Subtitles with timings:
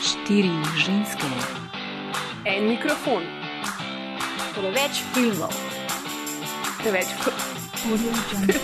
[0.00, 1.26] Štiri ženske,
[2.44, 3.22] En mikrofon,
[4.54, 5.54] Preveč filmov.
[6.82, 7.06] preveč
[7.86, 8.54] Audio Jungle.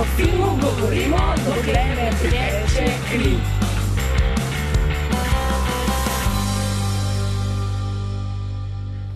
[0.00, 3.38] O filmu govorimo, dokler ne teče kri.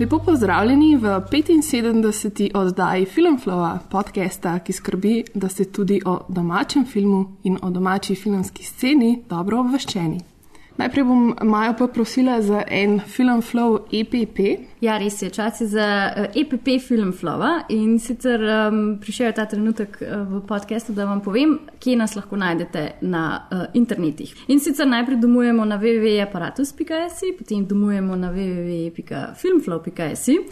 [0.00, 2.50] Lepo pozdravljeni v 75.
[2.54, 8.64] oddaji Filmflowa, podcasta, ki skrbi, da ste tudi o domačem filmu in o domači filmski
[8.64, 10.33] sceni dobro obveščeni.
[10.76, 14.38] Najprej bom Majo poprosila za en Filmflow EPP.
[14.80, 19.46] Ja, res je, čas je za EPP film Flova in sicer um, prišel je ta
[19.46, 24.34] trenutek uh, v podkastu, da vam povem, kje nas lahko najdete na uh, internetih.
[24.48, 30.28] In sicer najprej domujemo na www.apparatus.js, potem domujemo na www.filmflow.js.
[30.28, 30.42] Um,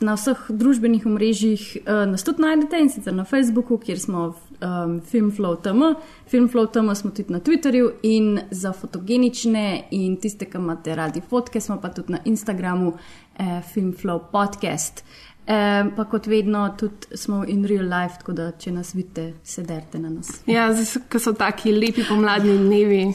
[0.00, 5.00] na vseh družbenih omrežjih uh, nas tudi najdete in sicer na Facebooku, kjer smo um,
[5.02, 5.82] Filmflow TM,
[6.30, 11.60] Filmflow TM smo tudi na Twitterju in za fotogenične in tiste, ki imate radi fotke,
[11.60, 12.92] smo pa tudi na Instagramu
[13.36, 15.04] eh, Filmflow podcast.
[15.46, 15.54] Eh,
[15.96, 20.08] pa kot vedno tudi smo in real life, tako da če nas vidite, sedete na
[20.10, 20.40] nas.
[20.46, 23.12] Ja, zdaj, so- ko so taki lepi pomladni dnevi, Ja,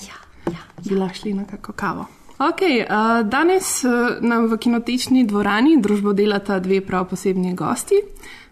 [0.47, 0.63] ja.
[0.89, 2.05] bi lahko šli na kako kavo.
[2.39, 7.95] Okay, uh, danes uh, nam v kinotečni dvorani družbo delata dve prav posebni gosti.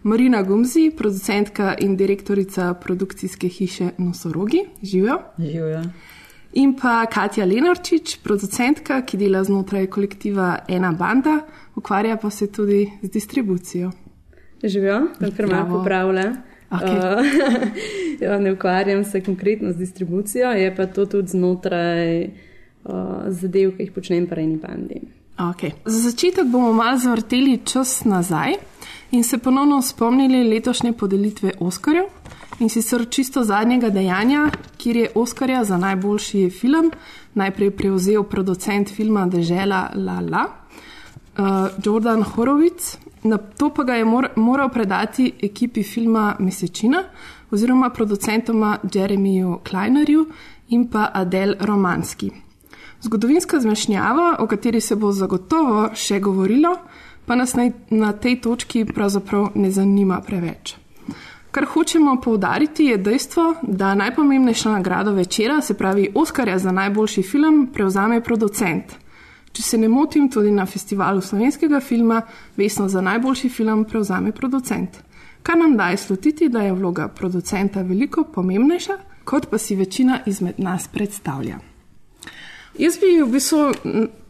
[0.03, 5.19] Marina Gumzi, producentka in direktorica produkcijske hiše Nosorogi, živijo.
[5.37, 5.83] živijo.
[6.53, 11.39] In pa Katja Lenarčič, producentka, ki dela znotraj kolektiva Ena Banda,
[11.75, 13.91] ukvarja pa se tudi z distribucijo.
[14.63, 16.33] Živijo, tam kar malo popravlja.
[16.71, 16.97] Okej.
[16.97, 22.91] Uh, ja, ne ukvarjam se konkretno z distribucijo, je pa to tudi znotraj uh,
[23.27, 25.01] zadev, ki jih počnem pa eni bandi.
[25.37, 25.71] Okay.
[25.85, 28.57] Za začetek bomo malo zavrteli čas nazaj
[29.11, 32.05] in se ponovno spomnili letošnje podelitve Oskarjev.
[32.59, 36.91] In sicer čisto zadnjega dejanja, kjer je Oskarja za najboljši film
[37.33, 44.05] najprej prevzel producent filma Dežela La La, uh, Jordan Horowitz, na to pa ga je
[44.05, 47.03] mor moral predati ekipi filma Mesečina
[47.51, 50.25] oziroma producentoma Jeremiju Kleinerju
[50.69, 52.31] in pa Adel Romanski.
[53.01, 56.75] Zgodovinska zmešnjava, o kateri se bo zagotovo še govorilo,
[57.29, 60.73] pa nas na, na tej točki pravzaprav ne zanima preveč.
[61.51, 67.67] Kar hočemo poudariti je dejstvo, da najpomembnejšo nagrado večera, se pravi Oskarja za najboljši film,
[67.73, 68.95] prevzame producent.
[69.51, 72.21] Če se ne motim, tudi na festivalu slovenskega filma
[72.57, 74.97] Vesno za najboljši film prevzame producent.
[75.43, 80.57] Kar nam daje slutiti, da je vloga producenta veliko pomembnejša, kot pa si večina izmed
[80.57, 81.59] nas predstavlja.
[82.79, 83.71] Jaz bi v bistvu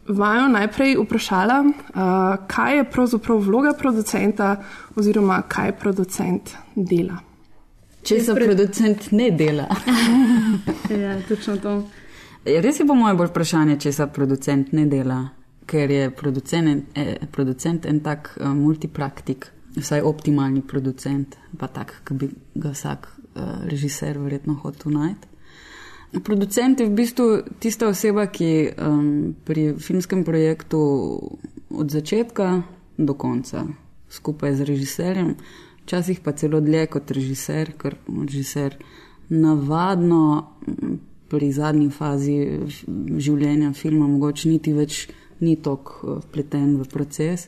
[0.09, 2.03] vaju najprej vprašala, uh,
[2.47, 4.55] kaj je pravzaprav vloga producenta,
[4.95, 7.19] oziroma kaj producent dela.
[8.03, 9.67] Če se producent ne dela.
[10.89, 11.71] Ja, točno to.
[12.45, 15.19] Ja, Res je po mojem bolj vprašanje, če se producent ne dela,
[15.69, 21.93] ker je producent en, eh, producent en tak uh, multipraktik, vsaj optimalni producent, pa tak,
[22.07, 25.29] ki bi ga vsak uh, režiser verjetno hotel najti.
[26.23, 27.25] Producent je v bistvu
[27.61, 30.79] tista oseba, ki um, pri filmskem projektu
[31.69, 32.63] od začetka
[32.97, 33.67] do konca
[34.09, 35.35] skupaj z režiserjem,
[35.85, 38.77] včasih pa celo dlje kot režiser, ker režiser
[39.29, 40.49] navadno
[41.29, 42.37] pri zadnji fazi
[43.21, 45.05] življenja filma mogoče niti več
[45.45, 47.45] ni tako vpleten v proces.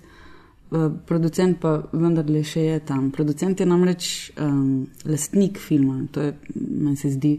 [0.72, 3.10] Eh, Producent pa vendarle še je tam.
[3.12, 5.98] Producent je namreč um, lastnik filma.
[6.14, 7.34] To je, meni se zdi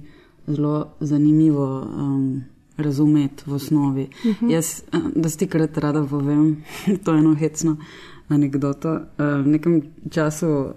[0.46, 2.42] zelo zanimivo um,
[2.76, 4.02] razumeti v osnovi.
[4.02, 4.52] Uh -huh.
[4.52, 6.64] Jaz, eh, da stikrat rada povem,
[7.04, 7.76] to je eno hecno
[8.28, 8.94] anegdoto.
[8.94, 10.72] Eh, V nekem času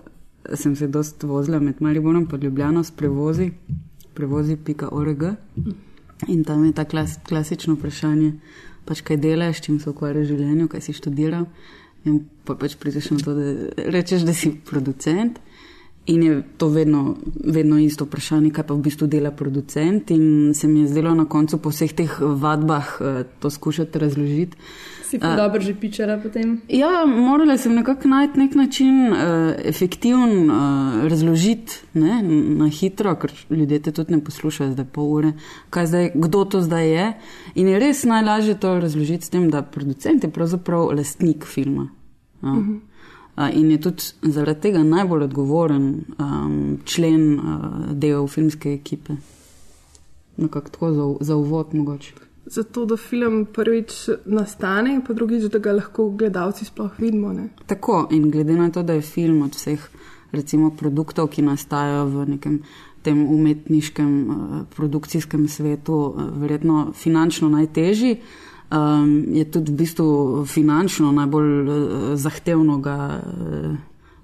[0.53, 3.51] sem se dost vozila med Mariborom pod Ljubljano s prevozi,
[4.13, 5.23] prevozi.org.
[6.27, 8.33] In tam je ta klas, klasično vprašanje,
[8.85, 11.45] pač kaj delaš, čim se ukvarjaš v življenju, kaj si študiral.
[12.05, 15.39] In pa pač prideš na to, da rečeš, da si producent.
[16.05, 20.11] In je to vedno, vedno isto vprašanje, kaj pa v bistvu dela producent.
[20.11, 24.57] In se mi je zdelo na koncu po vseh teh vadbah eh, to skušati razložiti.
[25.09, 26.61] Si pa dobro že pičala potem.
[26.67, 29.17] Ja, morala sem nekako najti nek način uh,
[29.63, 32.21] efektivn uh, razložiti ne,
[32.57, 35.31] na hitro, ker ljudje te tudi ne poslušajo zdaj pol ure,
[35.69, 37.05] kaj zdaj, kdo to zdaj je.
[37.55, 41.89] In je res najlažje to razložiti s tem, da producent je pravzaprav lastnik filma.
[42.41, 42.49] Ja.
[42.51, 42.79] Uh -huh.
[43.37, 45.87] Uh, in je tudi zaradi tega najbolj odgovoren
[46.17, 47.55] um, člen uh,
[47.91, 49.13] del filmske ekipe.
[50.37, 52.13] Nekako tako za, za uvod mogoče.
[52.45, 57.33] Zato, da film prvič nastane, in pa drugič, da ga lahko gledalci sploh vidimo.
[57.33, 57.49] Ne?
[57.65, 59.87] Tako, in glede na to, da je film od vseh
[60.31, 62.59] recimo produktov, ki nastajajo v nekem
[63.01, 68.19] tem umetniškem uh, produkcijskem svetu, uh, verjetno finančno najtežji.
[68.75, 73.75] Um, je tudi v bistvu finančno najbolj uh, zahtevno ga uh,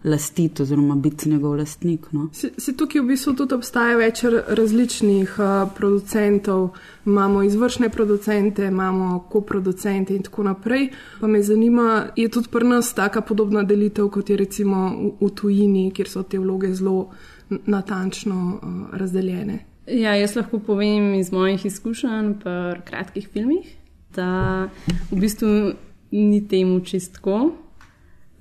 [0.04, 2.08] lastiti, oziroma biti njegov lastnik.
[2.12, 2.28] No.
[2.34, 6.70] Se, se tukaj v bistvu tudi obstaja več različnih uh, producentov,
[7.06, 10.90] imamo izvršne producente, imamo koproducente in tako naprej.
[11.22, 15.30] Pa me zanima, je tudi pri nas taka podobna delitev, kot je recimo v, v
[15.36, 17.12] tujini, kjer so te vloge zelo
[17.50, 19.66] natančno uh, razdeljene.
[19.88, 23.78] Ja, jaz lahko povem iz mojih izkušenj pri kratkih filmih
[24.16, 24.70] da
[25.12, 25.74] v bistvu
[26.12, 27.52] ni temu čistko.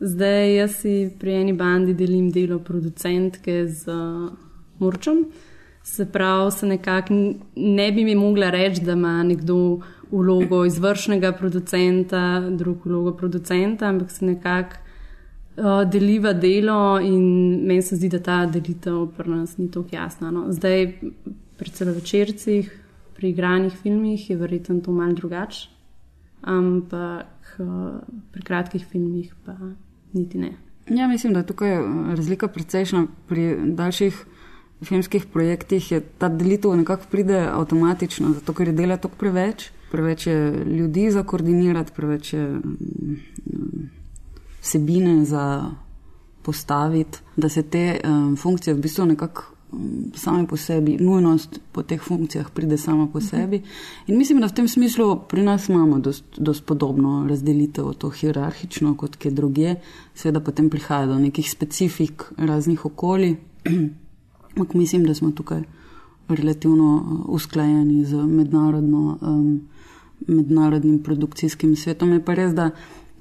[0.00, 4.32] Zdaj jaz si pri eni bandi delim delo producentke z uh,
[4.78, 5.26] Murčom.
[5.82, 7.14] Se pravi, se nekako
[7.56, 9.80] ne bi mi mogla reči, da ima nekdo
[10.10, 14.76] vlogo izvršnega producenta, drug vlogo producenta, ampak se nekako
[15.56, 17.22] uh, deliva delo in
[17.66, 20.30] meni se zdi, da ta delitev pri nas ni tako jasna.
[20.30, 20.46] No.
[20.52, 20.92] Zdaj
[21.56, 22.72] pri celovečercih,
[23.20, 25.68] pri igranih filmih je verjetno to malce drugače,
[26.40, 27.58] ampak
[28.32, 29.56] pri kratkih filmih pa
[30.12, 30.54] niti ne.
[30.88, 31.82] Ja, mislim, da je tukaj eh,
[32.16, 33.06] razlika precejšna.
[33.28, 34.24] Pri daljših
[34.82, 39.68] filmskih projektih je ta delitev nekako pride avtomatično, zato ker je dela toliko preveč.
[39.90, 43.90] Preveč je ljudi za koordinirati, preveč je mm,
[44.62, 45.70] vsebine za
[46.42, 49.59] postaviti, da se te um, funkcije v bistvu nekako
[50.14, 53.62] same po sebi, nujnost po teh funkcijah pride sama po sebi.
[54.06, 55.98] In mislim, da v tem smislu pri nas imamo
[56.36, 59.74] dosti podobno razdelitev, to hierarhično kot kje druge,
[60.14, 63.36] seveda potem prihaja do nekih specifik raznih okolij.
[64.56, 65.62] Ampak mislim, da smo tukaj
[66.28, 69.60] relativno uh, usklajeni z mednarodno, um,
[70.26, 72.12] mednarodnim produkcijskim svetom.
[72.12, 72.70] Je pa res, da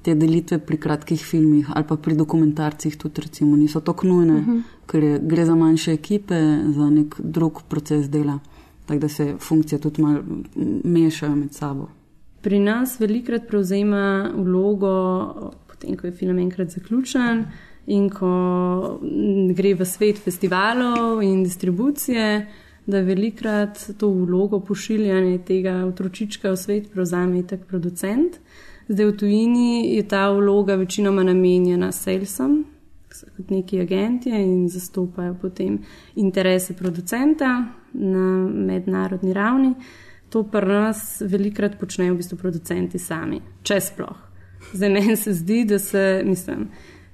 [0.02, 4.46] te delitve pri kratkih filmih ali pa pri dokumentarcih tudi recimo, niso tako nujne, uh
[4.46, 4.62] -huh.
[4.86, 6.34] ker je, gre za manjše ekipe,
[6.74, 8.38] za nek drug proces dela,
[8.86, 10.22] tako da se funkcije tudi malo
[10.84, 11.88] mešajo med sabo.
[12.42, 17.44] Pri nas velikrat prevzema vlogo, potem ko je film enkrat zaključen
[17.86, 19.00] in ko
[19.54, 22.46] gre v svet festivalov in distribucije.
[22.86, 28.32] Da velikrat to vlogo pošiljanja tega otročička v svet prevzame tak producent.
[28.34, 32.64] Uh, Zdaj v tujini je ta vloga večinoma namenjena salesom,
[33.36, 35.76] kot neki agenti in zastopajo potem
[36.16, 39.74] interese producenta na mednarodni ravni.
[40.30, 44.18] To pri nas velikrat počnejo v bistvu producenti sami, če sploh.
[44.74, 46.66] Zdaj meni se zdi, da se, mislim,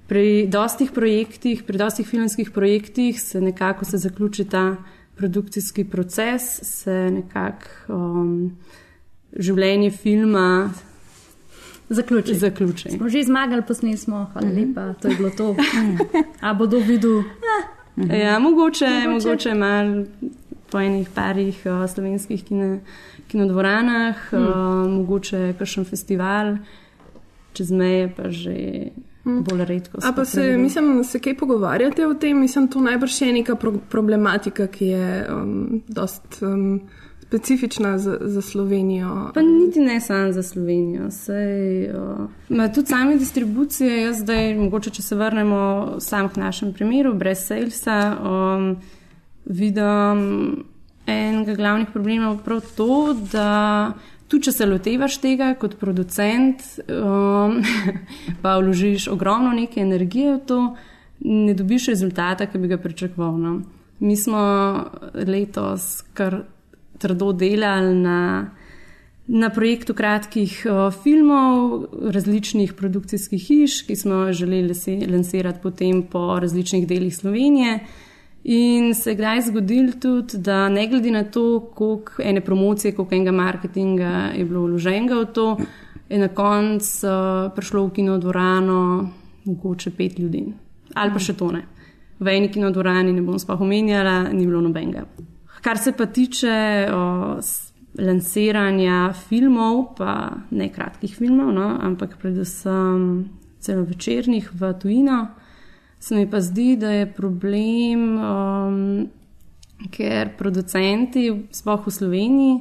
[0.09, 4.77] pri dostih projektih, pri dostih filmskih projektih se nekako se zaključi ta
[5.17, 8.53] produkcijski proces, se nekako um,
[9.37, 10.73] življenje filma
[11.89, 12.35] Zaključi.
[12.35, 12.91] Zaključi.
[12.91, 14.69] Smo že zmagali, posneli smo, hvala mm -hmm.
[14.69, 15.57] lepa, to je bilo to.
[16.41, 17.25] A bodo videli?
[17.97, 19.29] Ja, mogoče, mogoče.
[19.29, 20.05] mogoče malo
[20.71, 22.81] po enih parih uh, slovenskih kine,
[23.29, 24.37] kinodvoranah, mm.
[24.37, 26.57] uh, mogoče kakšen festival,
[27.53, 28.57] čez meje pa že.
[29.25, 29.43] Mm.
[29.43, 29.99] Bolj redko.
[30.03, 32.39] A pa se, mislim, se kaj pogovarjate o tem?
[32.41, 36.39] Mislim, to najbrž je neka pro problematika, ki je um, dost.
[36.43, 36.81] Um,
[37.27, 39.31] specifična za, za Slovenijo.
[39.35, 41.11] Pa niti ne samo za Slovenijo.
[41.11, 45.61] Sej, uh, tudi same distribucije, jaz zdaj, mogoče, če se vrnemo
[46.01, 48.77] sam k našemu primeru, brez salesa, um,
[49.45, 50.65] vidim
[51.07, 53.93] enega glavnih problemov prav to, da.
[54.27, 57.61] Tu, če se lotevaš tega kot producent, um,
[58.43, 60.59] pa vložiš ogromno neke energije v to,
[61.23, 63.39] ne dobiš rezultata, ki bi ga pričakoval.
[63.39, 63.53] No.
[64.03, 64.43] Mi smo
[65.15, 66.41] letos kar
[66.99, 68.51] trdo delali na,
[69.27, 74.75] na projektu kratkih o, filmov, različnih produkcijskih hiš, ki smo želeli
[75.11, 77.79] lansirati potem po različnih delih Slovenije.
[78.45, 83.15] In se je kdaj zgodil tudi, da ne glede na to, koliko ene promocije, koliko
[83.15, 85.57] enega marketinga je bilo vloženega v to,
[86.09, 87.11] je na koncu
[87.57, 89.11] prišlo v kino dvorano
[89.45, 90.45] mogoče pet ljudi.
[90.95, 91.65] Ali pa še to ne.
[92.21, 95.05] V eni kino dvorani ne bom sploh omenjala, ni bilo nobenega.
[95.63, 96.57] Kar se pa tiče
[96.93, 97.41] o,
[97.99, 103.27] lansiranja filmov, pa ne kratkih filmov, no, ampak predvsem
[103.61, 105.21] celovečernih v tujino,
[105.99, 109.09] se mi pa zdi, da je problem, um,
[109.91, 112.57] ker producenti, sploh v Sloveniji,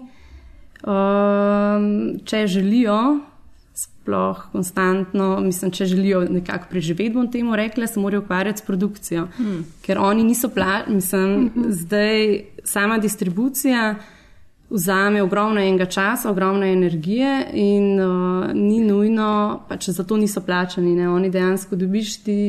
[0.87, 1.87] um,
[2.25, 2.99] če želijo
[4.05, 9.27] sploh konstantno, mislim, če želijo nekako preživeti, bom temu rekla, se morajo ukvarjati s produkcijo.
[9.37, 9.65] Hmm.
[9.81, 11.71] Ker oni niso plačani, mislim, hmm.
[11.71, 13.95] zdaj sama distribucija
[14.69, 20.41] vzame ogromno enega časa, ogromno energije in uh, ni nujno, pa če za to niso
[20.41, 21.09] plačani, ne?
[21.09, 22.39] oni dejansko dobiš ti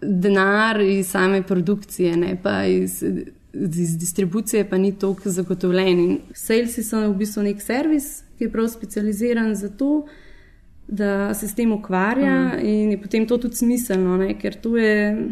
[0.00, 3.02] denar iz same produkcije, ne pa iz,
[3.52, 6.00] iz distribucije, pa ni toliko zagotovljen.
[6.00, 10.04] In Salesi so v bistvu nek servis, ki je prav specializiran za to,
[10.88, 12.66] da se s tem ukvarja mm.
[12.66, 14.34] in je potem to tudi smiselno, ne?
[14.38, 15.28] ker to je,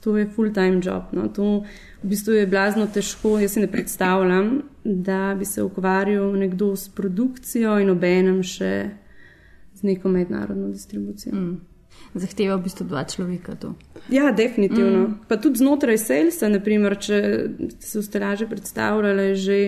[0.00, 1.12] to je full-time job.
[1.12, 1.28] No?
[1.28, 1.64] To
[2.02, 3.38] v bistvu je blazno težko.
[3.38, 8.90] Jaz si ne predstavljam, da bi se ukvarjal nekdo s produkcijo in obenem še
[9.74, 11.34] z neko mednarodno distribucijo.
[11.34, 11.60] Mm.
[12.14, 13.74] Zahteva v bistvu dva človeka to.
[14.08, 15.08] Ja, definitivno.
[15.08, 15.18] Mm.
[15.28, 17.20] Pa tudi znotraj Salesa, naprimer, če
[17.80, 19.58] se ste lažje predstavljali, je že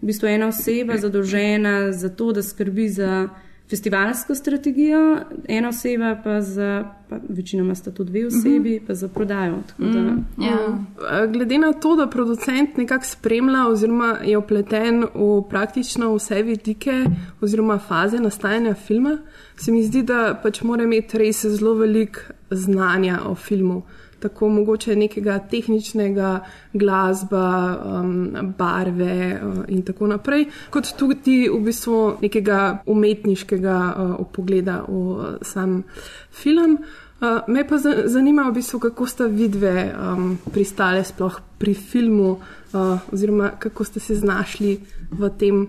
[0.00, 3.28] v bistvu ena oseba zadolžena za to, da skrbi za
[3.70, 8.86] festivalsko strategijo, ena oseba pa za, pa večinoma sta to dve osebi, uh -huh.
[8.86, 9.62] pa za prodajo.
[9.78, 10.78] Da, mm, ja.
[11.26, 17.04] Glede na to, da producent nekako spremlja oziroma je upleten v praktično vse vidike
[17.40, 19.18] oziroma faze nastajanja filma,
[19.56, 23.82] se mi zdi, da pač mora imeti res zelo veliko znanja o filmu.
[24.20, 26.30] Tako mogoče nekega tehničnega
[26.72, 27.46] glasba,
[27.84, 34.92] um, barve uh, in tako naprej, kot tudi v bistvu nekega umetniškega uh, pogleda v
[34.92, 35.82] uh, sam
[36.30, 36.78] film.
[37.20, 42.38] Uh, me pa zanima, v bistvu, kako sta vidve um, pristale sploh pri filmu,
[42.72, 44.78] uh, oziroma kako ste se znašli
[45.10, 45.66] v tem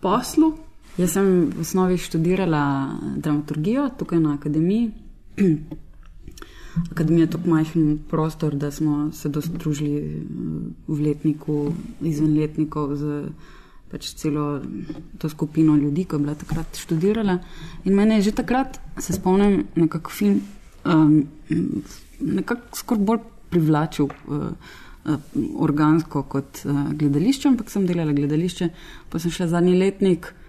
[0.00, 0.54] poslu.
[0.96, 4.92] Jaz sem v osnovi študirala dramaturgijo tukaj na akademiji.
[6.90, 10.22] Akademija tako majhen prostor, da smo se družili eh,
[10.88, 13.20] v letniku, izven letnikov z
[13.90, 14.60] pač celo
[15.22, 17.38] to skupino ljudi, ki je bila takrat študirala.
[17.84, 20.40] In mene je že takrat, se spomnim, nekako film,
[20.84, 21.20] um,
[22.20, 24.10] nekako skoraj bolj privlačil.
[24.26, 24.72] Uh,
[25.60, 28.70] Organsko kot uh, gledališče, ampak sem delala gledališče,
[29.12, 30.30] pa sem šla zadnji letnik.
[30.32, 30.43] Eh,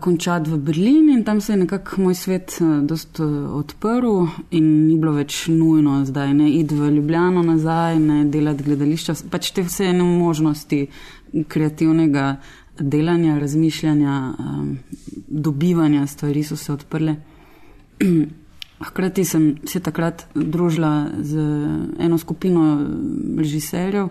[0.00, 2.54] končati v Berlin in tam se je nekako moj svet
[2.88, 8.24] precej eh, odprl in ni bilo več nujno zdaj ne iti v Ljubljano nazaj, ne
[8.24, 9.14] delati gledališča.
[9.30, 10.86] Pač te vse ene možnosti
[11.48, 12.36] kreativnega
[12.78, 14.34] delanja, razmišljanja,
[15.28, 17.16] dobivanja stvari so se odprle.
[18.88, 21.38] Hkrati sem se takrat družila z
[21.98, 22.86] eno skupino
[23.38, 24.08] režiserjev,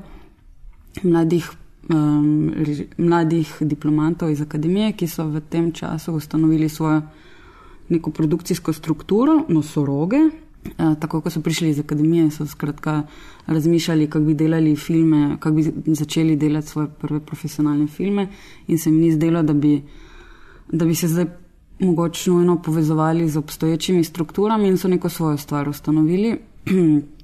[1.04, 1.50] mladih
[1.90, 2.54] um,
[2.98, 7.02] mladih diplomantov iz akademije, ki so v tem času ustanovili svojo
[7.90, 10.18] neko produkcijsko strukturo, nosoroge.
[10.78, 13.04] Uh, tako, ko so prišli iz akademije, so skratka
[13.48, 18.28] razmišljali, kako bi delali filme, kako bi začeli delati svoje prve profesionalne filme,
[18.68, 19.82] in se mi ni zdelo, da bi,
[20.72, 21.26] da bi se zdaj
[21.80, 26.38] mogoče nujno povezovali z obstoječimi strukturami in so neko svojo stvar ustanovili.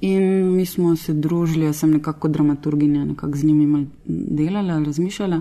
[0.00, 5.40] In mi smo se družili, jaz sem nekako dramaturginja, nekako z njimi delala, razmišljala.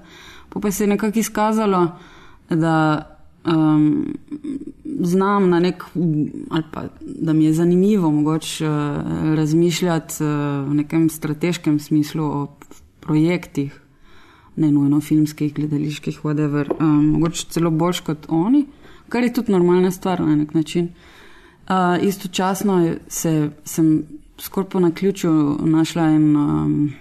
[0.49, 1.87] Pa, pa se je nekako izkazalo,
[2.49, 2.75] da
[3.45, 4.13] um,
[4.99, 5.83] znam na nek,
[6.49, 8.75] ali pa da mi je zanimivo mogoče uh,
[9.35, 10.29] razmišljati uh,
[10.69, 12.47] v nekem strateškem smislu o
[12.99, 13.81] projektih,
[14.55, 18.65] ne nujno filmskih, gledaliških, whatever, um, mogoče celo boljš kot oni,
[19.09, 20.89] kar je tudi normalna stvar na nek način.
[21.69, 24.03] Uh, istočasno se, sem
[24.37, 26.93] skoraj po naključju našla en, um,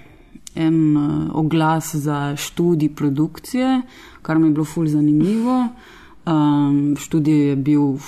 [0.55, 3.83] en uh, oglas za študij produkcije,
[4.23, 5.69] kar mi je bilo fulj zanimivo.
[6.27, 7.99] Um, študij je bil,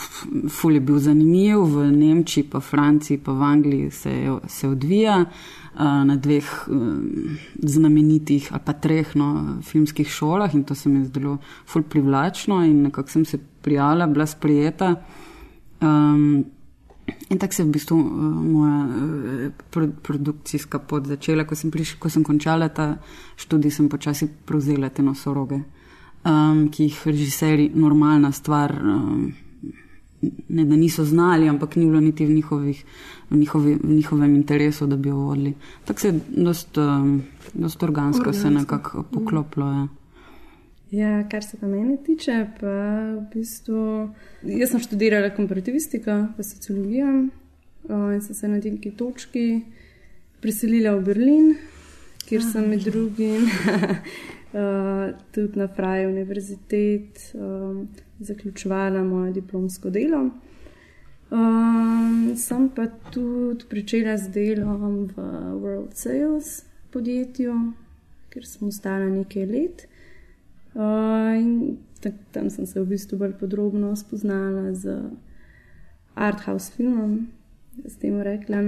[0.49, 5.81] ful je bil zanimiv, v Nemčiji, pa Franciji, pa v Angliji se, se odvija uh,
[5.81, 11.05] na dveh um, znamenitih ali pa treh no, filmskih šolah in to se mi je
[11.05, 14.95] zdelo ful privlačno in nekako sem se prijavila, bila sprijeta.
[15.81, 16.45] Um,
[17.29, 18.07] In tako se je v bistvu uh,
[18.45, 21.45] moja uh, produkcijska pot začela.
[21.45, 22.97] Ko sem, priš, ko sem končala ta
[23.37, 25.61] študij, sem počasi prevzela te nosoroge,
[26.25, 29.35] um, ki jih režiserji, normalna stvar, um,
[30.49, 32.85] ne da niso znali, ampak ni bilo niti v, njihovih,
[33.31, 35.55] v, njihovi, v njihovem interesu, da bi jo vodili.
[35.85, 37.23] Tako se je dost, um,
[37.55, 39.67] dost organsko, organsko se nekako poklopilo.
[39.67, 39.87] Ja.
[40.97, 42.75] Ja, kar se pa mene tiče, pa
[43.19, 43.81] v bistvu.
[44.49, 47.11] Jaz sem študirala komparativistiko, pa sociologijo
[48.15, 49.43] in sem se na neki točki
[50.41, 51.51] preselila v Berlin,
[52.25, 53.45] kjer sem med drugim
[55.35, 57.89] tudi na Fraj univerzitet um,
[58.19, 60.31] zaključovala moje diplomsko delo.
[61.31, 65.29] Um, sem pa tudi pričela z delom v
[65.61, 67.53] World Sales podjetju,
[68.33, 69.87] kjer sem ostala nekaj let.
[70.77, 71.79] In
[72.33, 75.01] tam sem se v bistvu bolj podrobno spoznala z
[76.15, 77.27] arthouse filmom,
[77.85, 78.63] s tem rekla.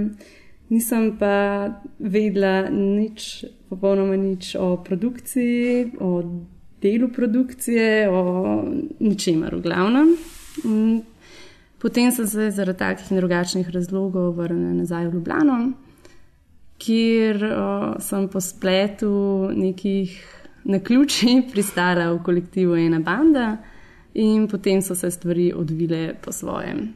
[0.69, 6.21] Nisem pa vedela nič, popolnoma nič o produkciji, o
[6.81, 8.21] delu produkcije, o
[8.99, 10.09] ničemer v glavnem.
[11.79, 15.57] Potem sem se zaradi takih in drugačnih razlogov vrnila nazaj v Ljubljano,
[16.79, 17.67] kjer o,
[18.03, 20.38] sem po spletu nekih
[20.69, 23.57] na ključi pristala v kolektivu ena banda
[24.13, 26.93] in potem so se stvari odvile po svojem.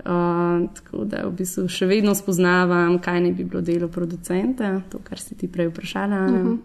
[0.00, 5.02] Uh, tako da v bistvu še vedno spoznavam, kaj ne bi bilo delo producenta, to,
[5.04, 6.20] kar si ti prej vprašala.
[6.26, 6.56] Uh -huh.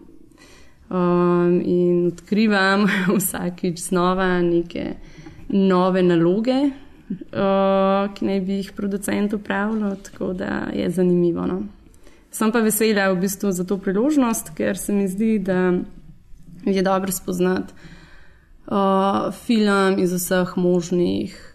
[0.88, 2.86] um, in odkrivam
[3.18, 4.94] vsakič znova neke
[5.48, 6.70] nove naloge,
[7.12, 11.46] uh, ki naj bi jih producent upravljal, tako da je zanimivo.
[11.46, 11.62] No.
[12.30, 15.72] Sem pa vesela v bistvu za to priložnost, ker se mi zdi, da
[16.66, 17.72] je dobro spoznati
[18.66, 21.54] uh, film iz vseh možnih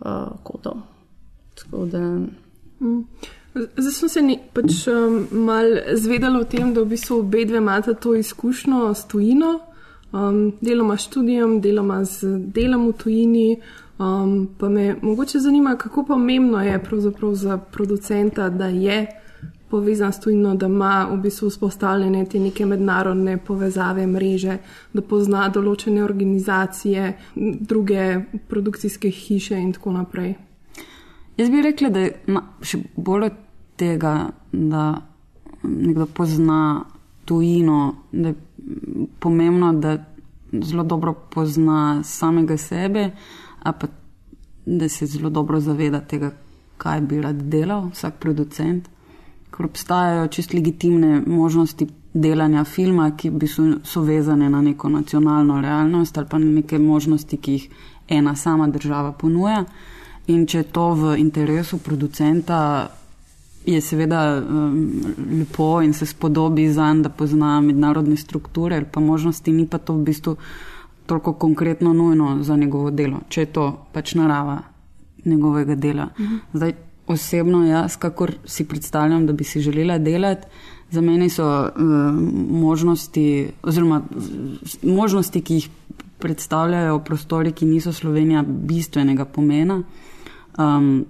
[0.00, 0.06] uh,
[0.42, 0.76] kotov.
[1.70, 1.98] Da...
[2.80, 3.04] Mm.
[3.54, 7.60] Zdaj sem se ni, pač, um, malo zvedela o tem, da v bistvu obe dve
[7.60, 9.58] imata to izkušnjo s tujino,
[10.12, 13.48] um, deloma študijem, deloma z delom v tujini.
[14.02, 16.80] Um, pa me mogoče zanima, kako pomembno je
[17.34, 19.21] za producenta, da je
[19.72, 24.58] povezan s tujino, da ima v bistvu vzpostavljene te neke mednarodne povezave, mreže,
[24.92, 27.06] da pozna določene organizacije,
[27.72, 28.04] druge
[28.52, 30.34] produkcijske hiše in tako naprej.
[31.40, 32.12] Jaz bi rekla, da je
[32.68, 33.40] še bolj od
[33.80, 34.14] tega,
[34.52, 34.84] da
[35.64, 36.60] nekdo pozna
[37.24, 37.80] tujino,
[38.12, 39.96] da je pomembno, da
[40.52, 43.08] zelo dobro pozna samega sebe,
[43.64, 43.94] pa
[44.66, 46.34] da se zelo dobro zaveda tega,
[46.76, 48.91] kaj bi rad delal, vsak producent
[49.52, 55.60] ker obstajajo čist legitimne možnosti delanja filma, ki bi so, so vezane na neko nacionalno
[55.60, 57.68] realnost ali pa na neke možnosti, ki jih
[58.08, 59.64] ena sama država ponuja.
[60.26, 62.90] In če je to v interesu producenta,
[63.66, 64.90] je seveda um,
[65.38, 69.78] lepo in se spodobi za njega, da pozna mednarodne strukture ali pa možnosti, ni pa
[69.78, 70.36] to v bistvu
[71.06, 74.58] toliko konkretno nujno za njegovo delo, če je to pač narava
[75.24, 76.08] njegovega dela.
[76.18, 76.36] Mhm.
[76.52, 76.74] Zdaj,
[77.06, 80.46] osebno jaz, kakor si predstavljam, da bi si želela delati.
[80.90, 81.70] Za mene so uh,
[82.50, 84.02] možnosti, oziroma
[84.82, 85.68] možnosti, ki jih
[86.18, 89.82] predstavljajo prostori, ki niso Slovenija, bistvenega pomena.
[90.58, 91.04] Um,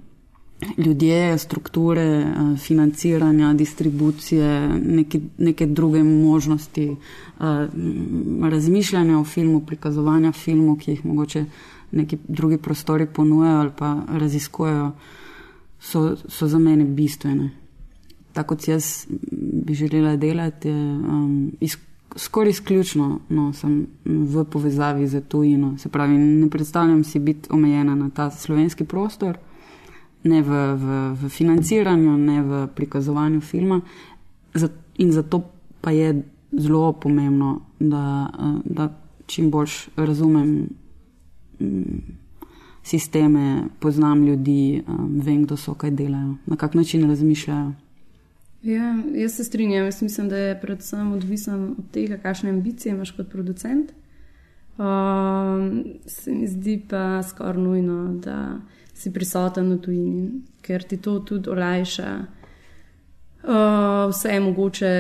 [0.79, 7.47] ljudje, strukture, uh, financiranja, distribucije, neke, neke druge možnosti uh,
[8.51, 11.45] razmišljanja o filmu, prikazovanja filmu, ki jih mogoče
[11.93, 14.93] neki drugi prostori ponujajo ali pa raziskujejo.
[15.83, 17.51] So, so za mene bistvene.
[18.33, 19.07] Tako kot jaz
[19.67, 21.77] bi želela delati, je um, iz,
[22.17, 23.53] skoraj izključno no,
[24.05, 25.79] v povezavi z tujino.
[25.79, 29.39] Se pravi, ne predstavljam si biti omejena na ta slovenski prostor,
[30.25, 33.81] ne v, v, v financiranju, ne v prikazovanju filma.
[34.99, 35.43] In zato
[35.81, 38.31] pa je zelo pomembno, da,
[38.65, 38.89] da
[39.27, 40.69] čim bolj razumem.
[42.83, 47.73] Sisteme, poznam ljudi, um, vem, kdo so, kaj delajo, na kak način razmišljajo.
[48.63, 49.85] Ja, jaz se strinjam.
[49.85, 53.93] Jaz mislim, da je predvsem odvisen od tega, kakšne ambicije imaš kot producent.
[54.79, 58.61] Um, se mi zdi pa skoraj nujno, da
[58.95, 60.31] si prisoten v tujini,
[60.63, 62.09] ker ti to tudi olajša.
[63.43, 64.91] Uh, vse mogoče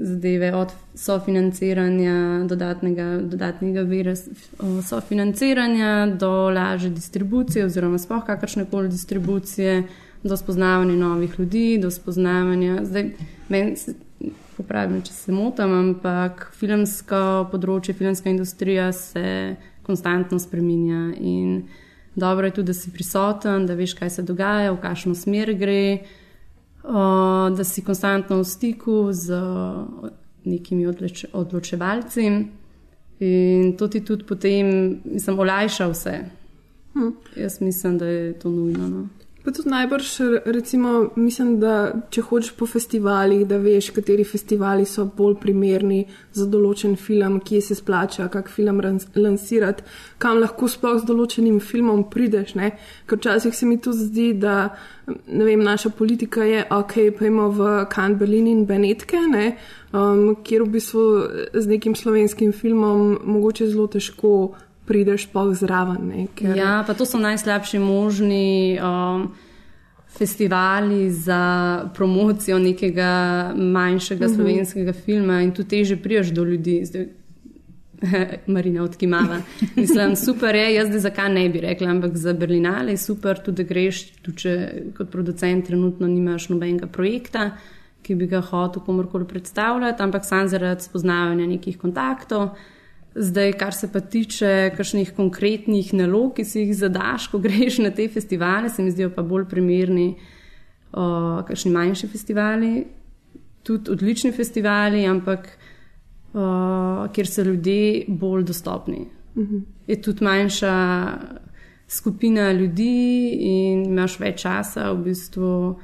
[0.00, 8.88] zadeve, od sofinanciranja, dodatnega, dodatnega vira uh, sofinanciranja do lažje distribucije, oziroma spoh kakršne koli
[8.88, 9.82] distribucije,
[10.22, 12.84] do spoznavanja novih ljudi, do spoznavanja.
[12.84, 13.10] Zdaj,
[13.48, 13.94] meni se
[14.56, 21.62] popravim, če se motim, ampak filmsko področje, filmska industrija se konstantno spreminja in
[22.14, 25.82] dobro je tudi, da si prisoten, da veš, kaj se dogaja, v kakšno smer gre
[27.56, 29.36] da si konstantno v stiku z
[30.44, 32.24] nekimi odloč odločevalci
[33.20, 36.14] in to ti tudi potem, mislim, olajša vse.
[36.94, 37.10] Hm.
[37.36, 38.88] Jaz mislim, da je to nujno.
[38.88, 39.08] No.
[39.44, 40.08] Pa tudi najbrž,
[40.44, 46.02] recimo, mislim, da če hočeš po festivalih, da veš, kateri festivali so bolj primerni
[46.36, 48.82] za določen film, kje se splača, kak film
[49.16, 49.86] lansirati,
[50.20, 52.52] kam lahko sploh z določenim filmom prideš.
[52.60, 52.74] Ne?
[53.08, 54.74] Ker včasih se mi tudi zdi, da
[55.08, 61.06] vem, naša politika je, ok, pojmo v Cannes, Berlin in Benetke, um, kjer v bistvu
[61.56, 64.52] z nekim slovenskim filmom mogoče zelo težko
[64.90, 66.26] prideš pa zraven.
[66.34, 66.56] Ker...
[66.58, 69.28] Ja, pa to so najslabši možni um,
[70.18, 71.42] festivali za
[71.94, 74.40] promocijo nekega manjšega uh mhm.
[74.40, 74.42] -huh.
[74.42, 76.80] slovenskega filma in tu teže priješ do ljudi.
[76.84, 77.06] Zdaj,
[78.54, 79.40] Marina odkimava.
[79.76, 83.62] Mislim, super je, jaz zdaj zakaj ne bi rekla, ampak za Berlinale je super, tudi
[83.62, 87.50] da greš, tudi če kot producent trenutno nimaš nobenega projekta,
[88.02, 92.48] ki bi ga hotel komorkoli predstavljati, ampak sam zaradi spoznavanja nekih kontaktov
[93.14, 97.90] Zdaj, kar se pa tiče kakšnih konkretnih nalog, ki si jih zadaš, ko greš na
[97.90, 102.84] te festivale, se mi zdijo pa bolj primerni uh, kakšni manjši festivali,
[103.66, 105.48] tudi odlični festivali, ampak
[106.32, 109.06] uh, kjer so ljudje bolj dostopni.
[109.34, 109.62] Uh -huh.
[109.86, 110.74] Je tudi manjša
[111.88, 115.78] skupina ljudi in imaš več časa, v bistvu,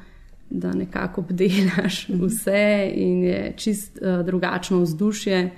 [0.50, 5.50] da nekako obdelaš vse, in je čist uh, drugačno vzdušje.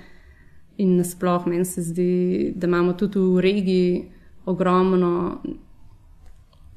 [0.79, 4.05] In nasplošno meni se zdi, da imamo tudi v regiji
[4.47, 5.41] ogromno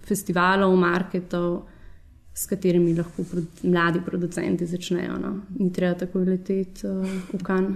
[0.03, 1.63] festivalov, marketov,
[2.35, 5.19] s katerimi lahko produ mladi producenti začnejo.
[5.21, 5.33] No.
[5.59, 7.75] Ni treba tako leteti uh, v kan.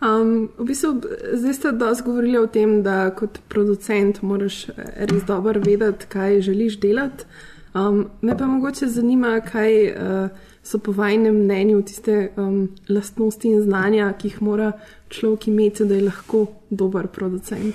[0.00, 0.94] Um, v bistvu,
[1.36, 4.62] zdaj ste dosti govorili o tem, da kot producent moraš
[4.96, 7.26] res dobro vedeti, kaj želiš delati.
[7.74, 13.62] Um, me pa mogoče zanima, kaj uh, so po vašem mnenju tiste um, lastnosti in
[13.62, 14.72] znanja, ki jih mora
[15.08, 17.74] človek imeti, da je lahko dober producent.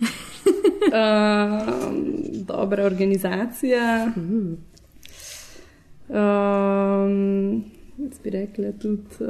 [0.94, 1.96] um,
[2.46, 4.12] dobra organizacija.
[6.08, 7.64] Um,
[7.98, 9.28] jaz bi rekla tudi uh,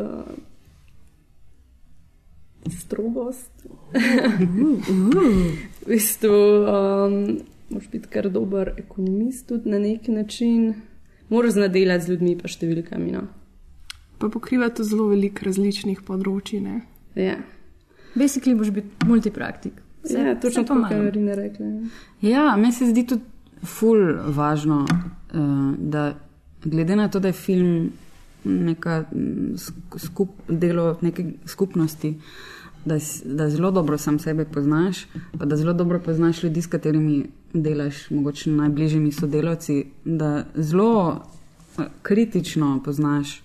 [2.80, 3.66] strogost.
[5.86, 7.38] v bistvu, um,
[7.70, 10.89] moraš biti kar dober ekonomist tudi na neki način.
[11.30, 13.12] Moraš znadelati z ljudmi, pa številkami.
[13.14, 13.26] No.
[14.20, 16.60] Pa pokriva to zelo veliko različnih področji.
[16.64, 16.80] Ne?
[17.18, 17.38] Ja.
[18.18, 19.78] Basically, boš biti multipraktik.
[20.02, 21.66] Vse, ja, točno to, kar je Rina rekla.
[22.24, 24.00] Ja, meni se zdi tudi ful
[24.34, 26.10] važno, uh, da
[26.64, 27.90] glede na to, da je film
[28.44, 29.04] neka
[30.00, 32.14] skup, delo neke skupnosti,
[32.84, 35.04] da, da zelo dobro sam sebe poznaš,
[35.38, 41.24] pa da zelo dobro poznaš ljudi, s katerimi delaš, mogoče najbližjimi sodelavci, da zelo
[42.02, 43.42] kritično poznaš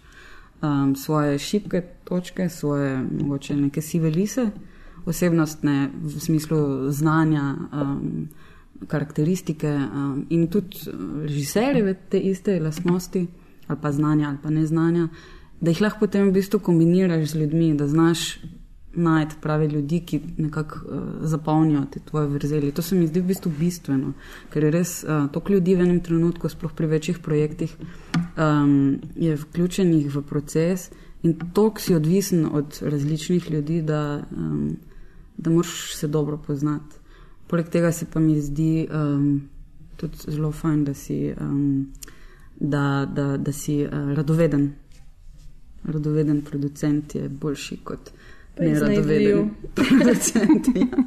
[0.61, 4.49] um, svoje šibke točke, svoje mogoče neke sive lise,
[5.05, 7.55] osebnostne v smislu znanja.
[7.73, 8.27] Um,
[8.87, 10.77] karakteristike um, in tudi
[11.21, 13.27] režiserjeve te iste lastnosti,
[13.67, 15.07] ali pa znanja, ali pa neznanja,
[15.61, 18.37] da jih lahko potem v bistvu kombiniraš z ljudmi, da znaš
[18.95, 22.71] najti prave ljudi, ki nekako uh, zapolnijo te tvoje vrzeli.
[22.71, 24.13] To se mi zdi v bistvu bistveno,
[24.53, 27.75] ker je res uh, toliko ljudi v enem trenutku, sploh pri večjih projektih,
[28.37, 30.89] um, je vključenih v proces
[31.23, 34.77] in toliko si odvisen od različnih ljudi, da, um,
[35.37, 36.95] da moraš se dobro poznati.
[37.47, 39.41] Poleg tega se pa mi zdi um,
[39.97, 41.91] tudi zelo fajn, da si, um,
[42.59, 44.73] da, da, da si uh, radoveden.
[45.83, 48.11] Radoveden producent je boljši kot
[48.59, 50.67] neradoveden producent.
[50.75, 51.03] Ja.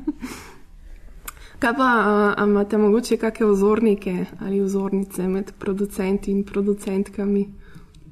[1.58, 7.46] Kaj pa uh, imate mogoče kakšne vzornike ali vzornice med producenti in producentkami?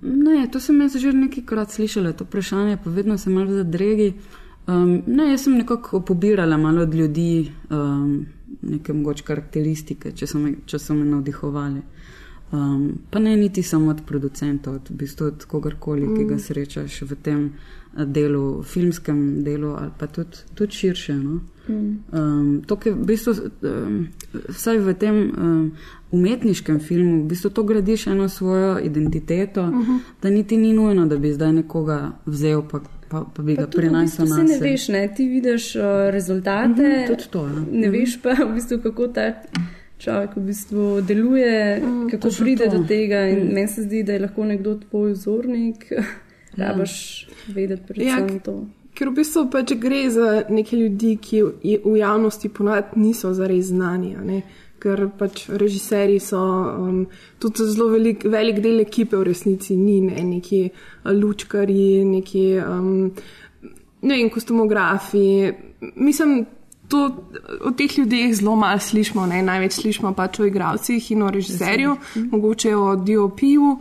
[0.03, 4.13] Ne, to sem jaz že nekajkrat slišala, to vprašanje, pa vedno sem malo zadregi.
[4.67, 8.27] Um, ne, jaz sem nekako pobirala malo od ljudi um,
[8.63, 11.83] neke mogoče karakteristike, če so me, če so me navdihovali.
[12.53, 16.17] Um, pa ne niti samo od producentov, od, v bistvu od kogarkoli, mm.
[16.17, 17.49] ki ga srečaš v tem
[18.05, 21.15] delu, filmskem delu ali pa tudi, tudi širše.
[21.15, 21.41] No?
[21.69, 22.05] Mm.
[22.13, 23.33] Um, to, v bistvu,
[23.63, 24.09] um,
[24.49, 25.73] vsaj v tem um,
[26.11, 29.99] umetniškem filmu, v bistvu to gradiš eno svojo identiteto, uh -huh.
[30.23, 33.69] da niti ni nujno, da bi zdaj nekoga vzel pa pa, pa bi pa ga
[33.71, 34.49] prenašal na sebe.
[34.49, 35.15] Ne veš, ne?
[35.17, 36.83] ti vidiš uh, rezultate.
[36.83, 37.65] Mm -hmm, to, ja.
[37.73, 39.33] Ne veš pa, v bistvu, kako ta
[39.99, 42.79] človek v bistvu deluje, mm, kako pride to.
[42.79, 43.17] do tega.
[43.17, 43.55] Mm.
[43.55, 45.91] Meni se zdi, da je lahko nekdo tvoj vzornik.
[45.91, 46.05] Ja.
[46.69, 48.57] Rabaš vedeti predvsem ja, to.
[48.97, 51.43] Ker v bistvu pač gre za neke ljudi, ki
[51.85, 54.41] v javnosti ponavadi niso zares znani.
[54.81, 57.03] Ker pač režiserji so um,
[57.41, 62.91] tudi zelo velik, velik del ekipe v resnici, ni ne, neki uh, lučkari, neki um,
[64.03, 65.53] ne vem, kostumografi.
[65.97, 66.45] Mislim,
[66.89, 67.27] to,
[67.65, 69.43] o teh ljudeh zelo malo slišimo, ne?
[69.43, 71.97] največ slišimo pač o igravcih in o režiserju,
[72.31, 73.77] mogoče o DOP-ju.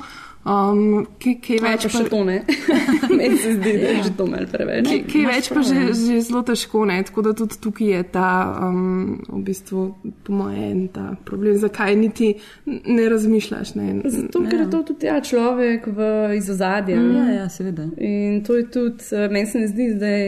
[0.46, 2.36] Um, kaj več pa še to ne?
[3.18, 4.86] Meni se zdi, da je že to malo preveč.
[4.86, 7.00] Kaj, kaj več pa že, že zelo težko, ne?
[7.08, 8.28] tako da tudi tukaj je ta,
[8.68, 9.88] um, v bistvu,
[10.22, 12.30] po mojem, ta problem, zakaj niti
[12.70, 13.74] ne razmišljaš.
[13.80, 13.90] Ne?
[14.06, 17.02] Zato, ker je to tudi ja, človek v izozadju.
[17.02, 17.90] Mm, ja, ja, seveda.
[17.98, 20.26] In to je tudi, eh, meni se ne zdi, zdaj,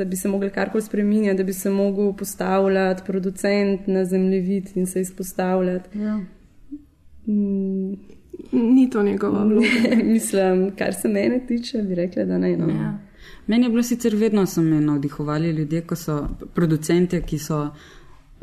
[0.00, 4.88] da bi se mogli karkoli spremenjati, da bi se mogel postavljati producent na zemljevid in
[4.88, 5.98] se izpostavljati.
[6.00, 6.22] Ja.
[7.28, 8.16] Mm.
[8.52, 9.66] Ni to njegova vloga.
[10.14, 12.56] Mislim, kar se mene tiče, bi rekla, da ne.
[12.56, 12.68] No.
[12.68, 12.98] Ja.
[13.46, 17.70] Meni je bilo sicer vedno, so me navdihovali ljudje, ko so producenti, ki so uh,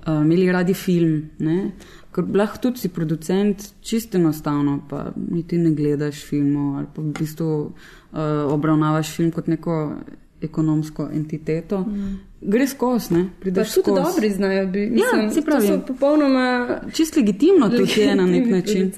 [0.08, 1.30] imeli radi film.
[1.40, 1.72] Ne?
[2.16, 7.14] Ker lahko tudi si producent, čisto enostavno, pa niti ne gledaš filmov ali pa v
[7.20, 8.20] bistvu uh,
[8.54, 9.96] obravnavaš film kot neko
[10.42, 11.80] ekonomsko entiteto.
[11.80, 12.16] Mm.
[12.42, 13.24] Gre skozi, ne?
[13.24, 15.00] Pa Prideš tudi dobri znajo biti.
[15.00, 15.68] Ja, saj pravim.
[15.70, 18.92] To so popolnoma Čist legitimno tudi je na nek način.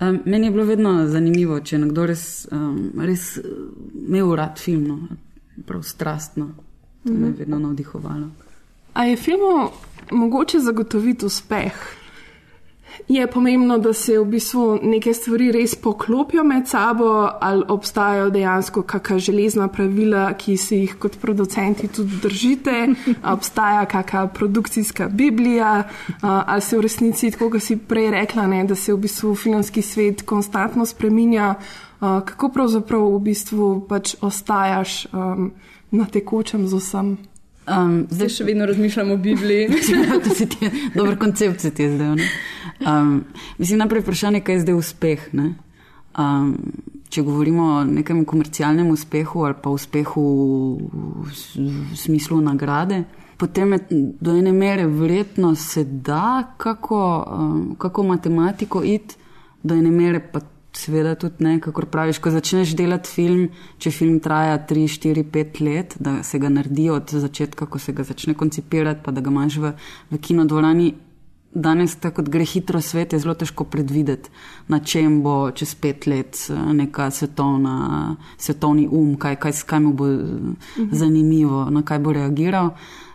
[0.00, 3.44] Um, meni je bilo vedno zanimivo, če je nekdo res, um, res uh,
[4.08, 4.98] imel rad film, no,
[5.66, 6.54] prav strastno.
[7.04, 8.30] To me je vedno navdihovalo.
[8.92, 9.70] A je filmu
[10.10, 12.01] mogoče zagotoviti uspeh?
[13.08, 18.82] Je pomembno, da se v bistvu neke stvari res poklopijo med sabo, ali obstajajo dejansko
[18.82, 22.76] kakšna železna pravila, ki se jih kot producenti tudi držite,
[23.34, 25.88] obstaja kakšna produkcijska biblija,
[26.20, 29.82] ali se v resnici, tako kot si prej rekla, ne, da se v bistvu filmski
[29.82, 31.54] svet konstantno spreminja.
[32.00, 35.52] Kako pravzaprav v bistvu pač ostajaš um,
[35.90, 37.12] na tekočem z vsem?
[37.62, 39.68] Um, Zdaj še vedno razmišljam o Bibliji.
[40.64, 42.26] je, dober koncept se ti je zdaj.
[42.86, 43.24] Um,
[43.58, 45.28] mislim, najprej vprašanje, kaj je zdaj uspeh.
[45.32, 45.54] ne?
[46.18, 46.56] Um,
[47.12, 50.22] če govorimo o nekem komercialnem uspehu ali pa uspehu
[51.24, 53.02] v smislu nagrade,
[53.36, 53.80] potem je
[54.20, 59.16] do ene mere verjetno se da kako, um, kako matematiko iti,
[59.62, 60.40] do ene mere pa
[60.72, 63.42] seveda tudi ne, kako praviš, ko začneš delati film,
[63.78, 67.92] če film traja 3, 4, 5 let, da se ga naredi od začetka, ko se
[67.92, 69.74] ga začne koncipirati, pa da ga imaš v,
[70.10, 70.92] v kinodvorani.
[71.54, 74.30] Danes, tako kot gre hitro svet, je zelo težko predvideti,
[74.72, 79.92] na čem bo čez pet let eh, neka svetovna, svetovni um, kaj, kaj, kaj mu
[79.92, 82.72] bo eh, zanimivo, na kaj bo reagiral.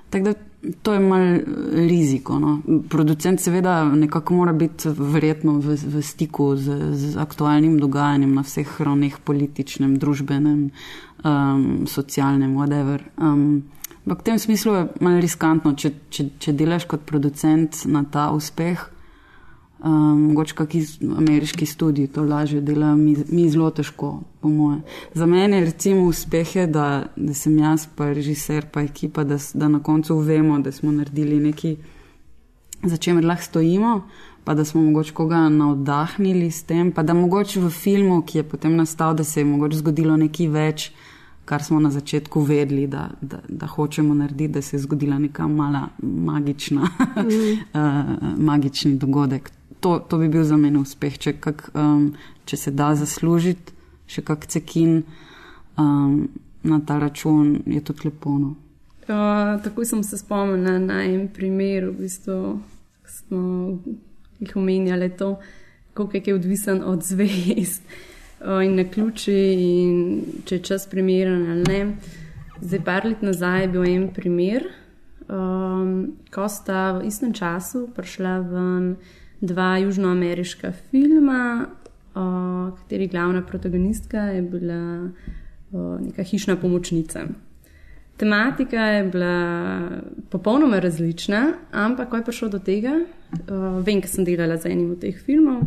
[0.10, 0.34] Tako da
[0.82, 1.40] to je mal
[1.74, 2.40] riziko.
[2.40, 2.60] No.
[2.90, 8.82] Producent seveda nekako mora biti verjetno v, v stiku z, z aktualnim dogajanjem na vseh
[8.82, 10.70] ravneh, političnem, družbenem,
[11.24, 13.02] um, socialnem, whatever.
[13.18, 13.64] Um,
[14.08, 18.30] Ampak v tem smislu je malo riskantno, če, če, če delaš kot producent na ta
[18.32, 18.80] uspeh.
[19.84, 24.80] Um, mogoče kakšni ameriški študiji to lažje delajo, mi, mi zelo težko, po moje.
[25.12, 26.86] Za mene recimo uspeh je, da,
[27.20, 31.42] da sem jaz, pa režiser, pa ekipa, da, da na koncu vemo, da smo naredili
[31.50, 31.76] nekaj,
[32.88, 33.92] za čemer lahko stojimo,
[34.48, 38.48] pa da smo mogoče koga navdahnili s tem, pa da mogoče v filmu, ki je
[38.56, 40.90] potem nastal, da se je mogoče zgodilo nekaj več,
[41.48, 45.48] kar smo na začetku vedeli, da, da, da hočemo narediti, da se je zgodila neka
[45.48, 49.52] mala magična, uh, magični dogodek.
[49.80, 52.10] To, to bi bil za mene uspeh, če, kak, um,
[52.46, 53.72] če se da zaslužiti,
[54.12, 54.98] še kak cekin
[55.80, 56.28] um,
[56.68, 58.36] na ta račun, je tudi lepo.
[58.42, 58.52] No.
[59.08, 62.58] Uh, takoj sem se spomnila na en primer, v bistvu,
[63.08, 63.46] smo
[64.44, 65.38] jih omenjali, to,
[65.96, 68.04] koliko je odvisen od zvezd uh,
[68.42, 71.82] in na ključi, in če je čas primeren ali ne.
[72.62, 74.66] Zdaj, par let nazaj je bil en primer,
[75.30, 78.96] um, ko sta v istem času prišla ven
[79.42, 87.28] dva južnoameriška filma, uh, kateri glavna protagonistka je bila uh, neka hišna pomočnica.
[88.18, 89.36] Tematika je bila
[90.30, 94.96] popolnoma različna, ampak ko je prišlo do tega, uh, vem, ker sem delala z enim
[94.96, 95.62] od teh filmov,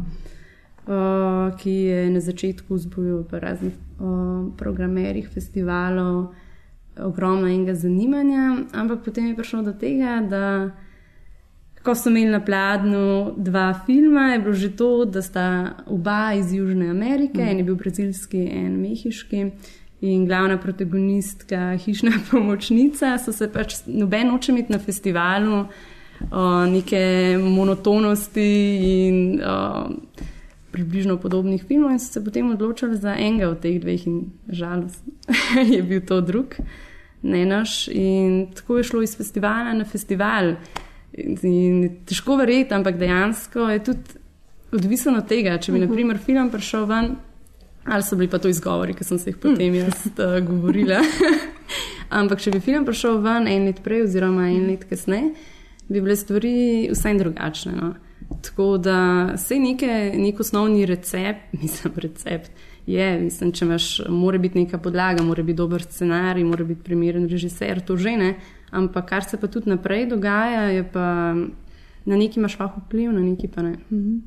[0.91, 6.35] uh, ki je na začetku vzbujal po raznih uh, programerjih, festivalov
[6.99, 10.71] ogromno enega zanimanja, ampak potem je prišlo do tega, da
[11.83, 16.53] ko so imeli na pladnju dva filma, je bilo že to, da sta oba iz
[16.53, 17.49] Južne Amerike, mm.
[17.49, 19.47] en je bil brazilski, en mehiški.
[20.01, 25.65] In glavna protagonistka, hišna pomočnica, so se pač noben noče imeti na festivalu
[26.31, 27.03] o, neke
[27.41, 28.51] monotonosti
[28.91, 29.57] in o,
[30.73, 35.05] približno podobnih filmov, in so se potem odločili za enega od teh dveh, in žalost
[35.75, 36.55] je bil to drug,
[37.23, 37.89] ne naš.
[37.89, 40.55] In tako je šlo iz festivala na festival.
[41.13, 44.21] In, in težko verjeti, ampak dejansko je tudi
[44.73, 47.15] odvisno od tega, če bi, na primer, film prišel ven.
[47.85, 51.01] Ali so bili pa to izgovori, ki sem se jih potem jaz uh, govorila.
[52.21, 55.33] Ampak, če bi film prišel ven en let prej, oziroma en let kasneje,
[55.89, 56.55] bi bile stvari
[56.93, 57.73] vsaj drugačne.
[57.79, 57.95] No?
[58.43, 62.51] Tako da se neke, nek osnovni recept, mislim, recept
[62.87, 67.29] je, mislim, če imaš, mora biti neka podlaga, mora biti dober scenarij, mora biti primeren
[67.29, 68.35] režiser, to že ne.
[68.71, 71.35] Ampak kar se pa tudi naprej dogaja, je pa
[72.05, 73.77] na neki imaš lahko vpliv, na neki pa ne.
[73.91, 74.19] Mhm.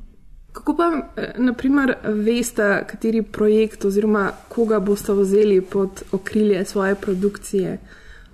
[0.54, 0.86] Kako pa,
[1.16, 7.78] eh, naprimer, veste, kateri projekt oziroma koga boste vzeli pod okrilje svoje produkcije?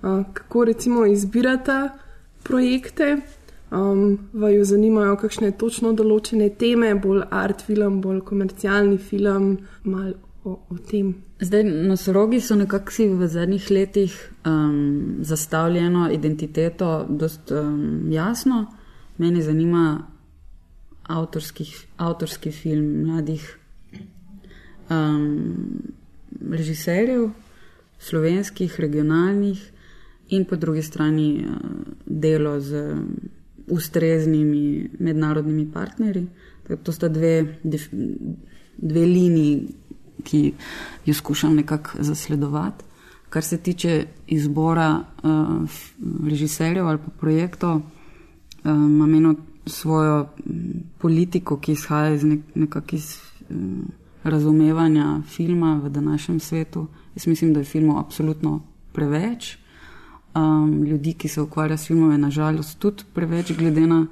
[0.01, 1.89] Uh, kako recimo izbirate
[2.43, 3.17] projekte?
[3.71, 9.53] Um, vaju zanimajo kakšne točno določene teme, bolj art film, bolj komercialni film,
[9.83, 11.13] malo o, o tem.
[11.39, 18.65] Zdaj, nosorogi so nekako si v zadnjih letih um, zastavljeno identiteto dost um, jasno.
[19.17, 19.85] Mene zanima
[21.07, 23.45] avtorski film mladih
[24.89, 25.79] um,
[26.51, 27.29] režiserjev.
[28.01, 29.71] slovenskih, regionalnih,
[30.29, 31.55] in po drugi strani uh,
[32.05, 33.05] delo z um,
[33.71, 36.27] ustreznimi mednarodnimi partnerji.
[36.83, 37.57] To sta dve,
[38.77, 39.67] dve liniji,
[40.23, 40.53] ki
[41.05, 42.85] jo skušam nekako zasledovati.
[43.29, 45.69] Kar se tiče izbora uh,
[46.27, 47.83] režiserjev ali pa projektov, uh,
[48.63, 50.27] imam eno svojo
[50.97, 53.17] politiko, ki izhaja iz nek, nekakih iz
[53.49, 53.87] um,
[54.23, 56.87] razumevanja filma v današnjem svetu.
[57.15, 58.61] Jaz mislim, da je filmov absolutno
[58.93, 59.57] preveč.
[60.35, 64.05] Um, ljudi, ki se ukvarjajo s filmom, je nažalost tudi preveč, glede na,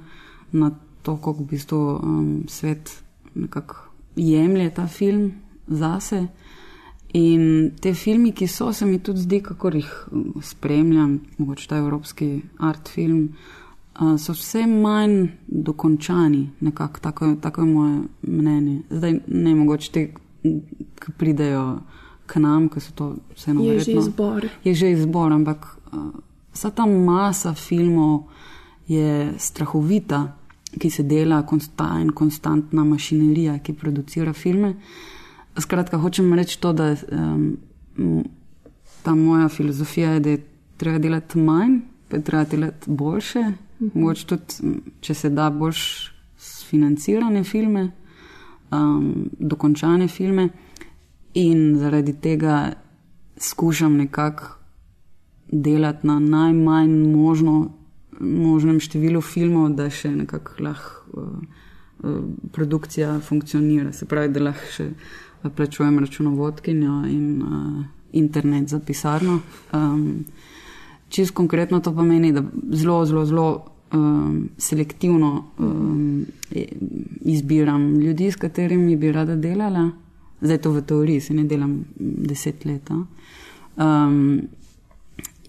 [0.52, 0.70] na
[1.02, 3.02] to, kako v bistvu um, svet
[3.34, 3.76] nekako
[4.16, 5.32] jemlje ta film
[5.66, 6.26] zase.
[7.12, 10.08] In te filme, ki so, se mi tudi zdi, kako jih
[10.42, 13.32] spremljam, mogoče ta evropski art film,
[14.18, 18.82] so vse manj dokončani, nekako tako, tako je moje mnenje.
[18.90, 20.04] Zdaj ne mogoče te,
[21.00, 21.80] ki pridejo
[22.26, 24.48] k nam, ki so to vseeno Je že verjetno- izbor.
[24.64, 25.79] Je že izbor, ampak uh,
[26.52, 28.28] vsa ta masa filmov
[28.88, 30.36] je strahovita,
[30.78, 34.74] ki se dela, konsta in konstantna mašinerija, ki producira filme.
[35.58, 38.24] Skratka, hočem reči to, da um,
[39.02, 40.44] ta moja filozofija je, da je
[40.76, 43.44] treba delati manj, pa je treba delati boljše.
[43.94, 45.82] Mogoče tudi, če se da, boljš
[46.68, 47.90] financirane filme,
[48.70, 50.48] um, dokončane filme.
[51.34, 52.72] In zaradi tega
[53.38, 54.59] skušam nekako
[55.52, 57.70] delati na najmanj možno,
[58.20, 61.32] možnem številu filmov, da še nekako lahko uh,
[62.04, 62.20] uh,
[62.52, 63.92] produkcija funkcionira.
[63.92, 64.90] Se pravi, da lahko še
[65.56, 67.82] plačujem računovodkinjo in uh,
[68.12, 69.40] internet za pisarno.
[69.72, 70.24] Um,
[71.10, 73.46] Čist konkretno to pomeni, da zelo, zelo, zelo
[73.92, 76.26] um, selektivno um,
[77.20, 79.88] izbiram ljudi, s katerimi bi rada delala.
[80.40, 82.90] Zdaj to v teoriji, se ne delam deset let.
[82.90, 84.46] Um,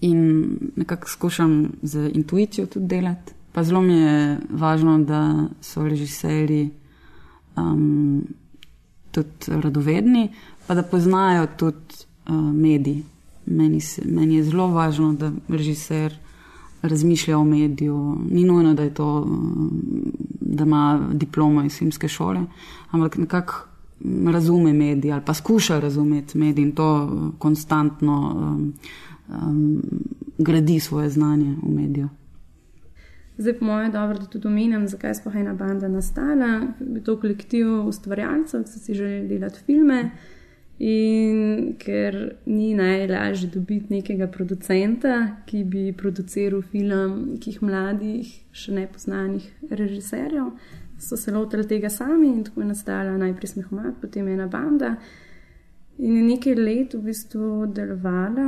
[0.02, 3.32] in nekako skušam z intuicijo tudi delati.
[3.52, 6.70] Pa zelo mi je važno, da so režiserji
[7.56, 8.24] um,
[9.10, 10.28] tudi radovedni,
[10.66, 11.94] pa da poznajo tudi
[12.28, 13.04] uh, mediji.
[13.46, 16.18] Meni, se, meni je zelo važno, da režiser
[16.82, 18.16] razmišlja o mediju.
[18.30, 22.40] Ni nujno, da, to, um, da ima diplomo iz filmske šole,
[22.90, 23.71] ampak nekako
[24.32, 28.74] razume medije ali pa skuša razumeti medije in to konstantno um,
[29.28, 29.82] um,
[30.38, 32.08] gradi svoje znanje v mediju.
[33.38, 36.60] Zdaj, po mojem, je dobro, da tudi omenjam, zakaj sploh ena banda nastala.
[36.94, 40.10] Je to kolektiv ustvarjalcev, ki so si želeli delati filme.
[40.78, 48.74] In ker ni najlažje dobiti nekega producenta, ki bi produciral film, ki jih mladih, še
[48.74, 50.50] nepoznanih režiserjev,
[51.02, 54.96] so se lotili tega sami in tako je nastala najprej Smehomat, potem ena banda.
[55.98, 58.46] In je nekaj let v bistvu delovala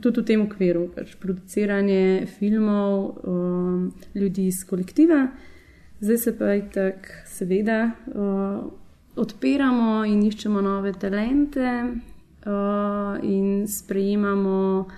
[0.00, 5.26] tudi v tem okviru, pač produciranje filmov um, ljudi iz kolektiva.
[6.00, 7.80] Zdaj se pa je tako, seveda,
[8.12, 8.64] uh,
[9.16, 14.88] odpiramo in iščemo nove talente uh, in sprejemamo,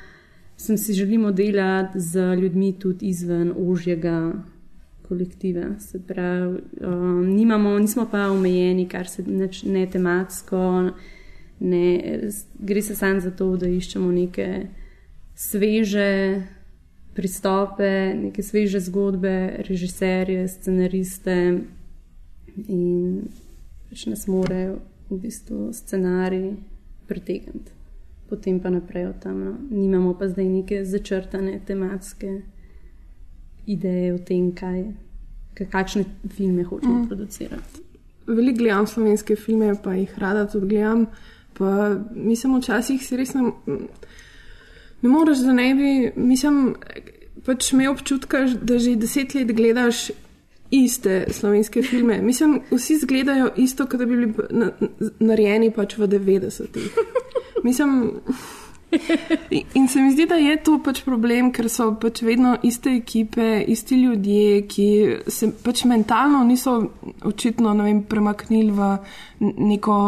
[0.57, 4.33] sem si želimo delati z ljudmi tudi izven ožjega
[5.09, 5.79] kolektiva.
[5.81, 10.91] Se pravi, um, nimamo, nismo pa omejeni, kar se neč, ne tematsko.
[11.61, 12.21] Ne,
[12.59, 14.67] gre se samo za to, da iščemo neke
[15.35, 16.43] sveže
[17.15, 21.35] pristope, neke sveže zgodbe, režiserje, scenariste
[22.69, 23.25] in
[23.89, 24.79] pač nas morajo
[25.11, 26.53] v bistvu scenarij
[27.11, 27.75] pritegniti.
[28.29, 29.41] Potem pa naprej od tam.
[29.45, 29.53] No.
[29.71, 32.43] Nimamo pa zdaj neke začrtane tematske
[33.69, 34.85] ideje o tem, kaj,
[35.71, 36.05] kakšne
[36.37, 37.09] filme hočemo mm.
[37.09, 37.85] producirati.
[38.29, 41.07] Veliko gledam slovenske filme, pa jih rada tudi gledam.
[41.59, 43.51] Pa mislim, včasih si res ne,
[45.03, 46.77] ne moreš, da ne bi, mislim,
[47.47, 50.11] pač me občutka, da že deset let gledaš
[50.71, 52.21] iste slovenske filme.
[52.23, 56.99] Mislim, vsi zgledajo isto, kot da bi bili na- na- narejeni pač v 90-ih.
[57.65, 58.21] Mislim.
[59.75, 63.61] In- se mi zdi, da je to pač problem, ker so pač vedno iste ekipe,
[63.69, 64.89] isti ljudje, ki
[65.29, 66.79] se pač mentalno niso
[67.25, 68.91] očitno ne vem, premaknili v
[69.41, 69.99] neko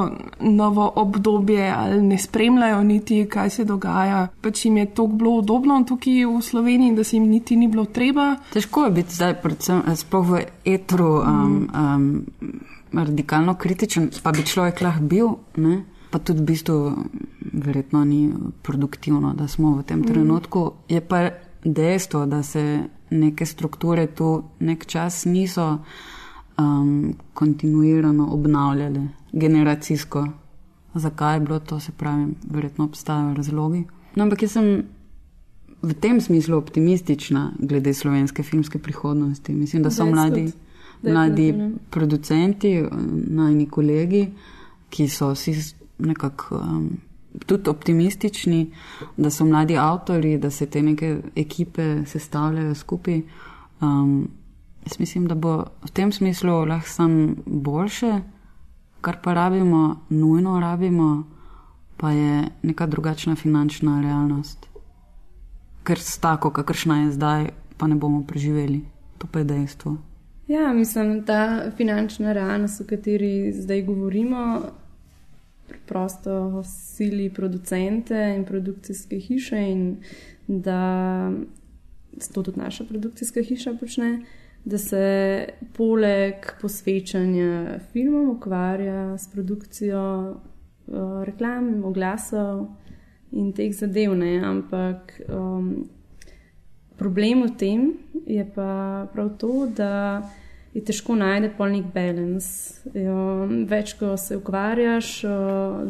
[0.40, 4.26] novo obdobje ali ne spremljajo niti, kaj se dogaja.
[4.40, 7.84] Pač jim je to bilo udobno tukaj v Sloveniji, da se jim niti ni bilo
[7.84, 8.34] treba.
[8.52, 12.10] Težko je biti zdaj, predvsem eh, sploh v etru, um, um,
[12.92, 15.82] radikalno kritičen, pa bi človek lahko bil, ne?
[16.10, 16.76] Pa tudi v bistvu
[17.54, 18.32] verjetno ni
[18.62, 20.72] produktivno, da smo v tem trenutku.
[20.88, 21.30] Je pa
[21.64, 22.64] dejstvo, da se
[23.10, 24.28] neke strukture tu
[24.60, 25.78] nek čas niso
[26.58, 26.92] um,
[27.34, 29.02] kontinuirano obnavljale,
[29.32, 30.26] generacijsko.
[30.94, 33.84] Zakaj je bilo to, se pravi, verjetno obstajajo razlogi.
[34.16, 34.82] No, ampak jaz sem
[35.82, 39.52] v tem smislu optimistična glede slovenske filmske prihodnosti.
[39.52, 40.54] Mislim, da so Več mladi, kot-
[41.04, 41.78] mladi definitivno.
[41.90, 42.72] producenti,
[43.28, 44.28] najni kolegi,
[44.90, 45.54] ki so vsi
[46.00, 46.90] nekako um,
[47.46, 48.72] tudi optimistični,
[49.16, 53.22] da so mladi avtori, da se te neke ekipe sestavljajo skupaj.
[53.80, 54.28] Um,
[54.84, 58.20] jaz mislim, da bo v tem smislu lahko sam boljše,
[59.00, 61.24] kar pa rabimo, nujno rabimo,
[61.96, 64.66] pa je neka drugačna finančna realnost.
[65.84, 68.80] Ker s tako, kakršna je zdaj, pa ne bomo preživeli.
[69.18, 69.96] To pa je dejstvo.
[70.48, 74.60] Ja, mislim, ta finančna realnost, o kateri zdaj govorimo,
[75.70, 79.96] preprosto sili producente in produkcijske hiše, in
[80.46, 81.32] da
[82.34, 84.24] to tudi naša produkcijska hiša počne,
[84.64, 85.46] da se
[85.76, 92.66] poleg posvečanja filmom ukvarja s produkcijo uh, reklam, oglasov
[93.32, 94.14] in teh zadev.
[94.18, 94.40] Ne?
[94.44, 95.88] Ampak um,
[96.98, 97.88] problem v tem
[98.26, 100.22] je pa prav to, da
[100.74, 102.48] je težko najti polnik balans.
[102.94, 105.36] Jo, več, ko se ukvarjaš o,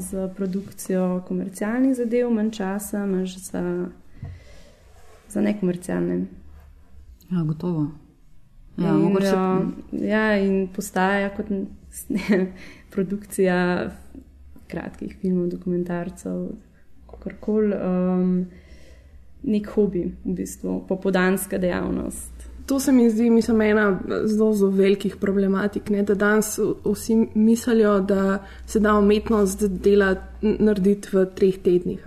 [0.00, 3.64] z produkcijo komercialnih zadev, manj časa imaš za,
[5.28, 6.22] za nekomercialne.
[7.30, 7.90] Ja, gotovo.
[8.80, 11.66] Ja, in, mogoče jo, ja, in postaja kot n-
[12.94, 13.90] produkcija
[14.70, 16.52] kratkih filmov, dokumentarcev,
[17.10, 18.34] kakorkoli, um,
[19.42, 22.39] nek hobi, v bistvu, popodanska dejavnost.
[22.70, 25.90] To se mi zdi, mislim, ena zelo, zelo velikih problematik.
[25.90, 26.02] Ne?
[26.02, 30.12] Da danes vsi mislijo, da se da umetnost dela
[30.42, 32.06] narediti v treh tednih.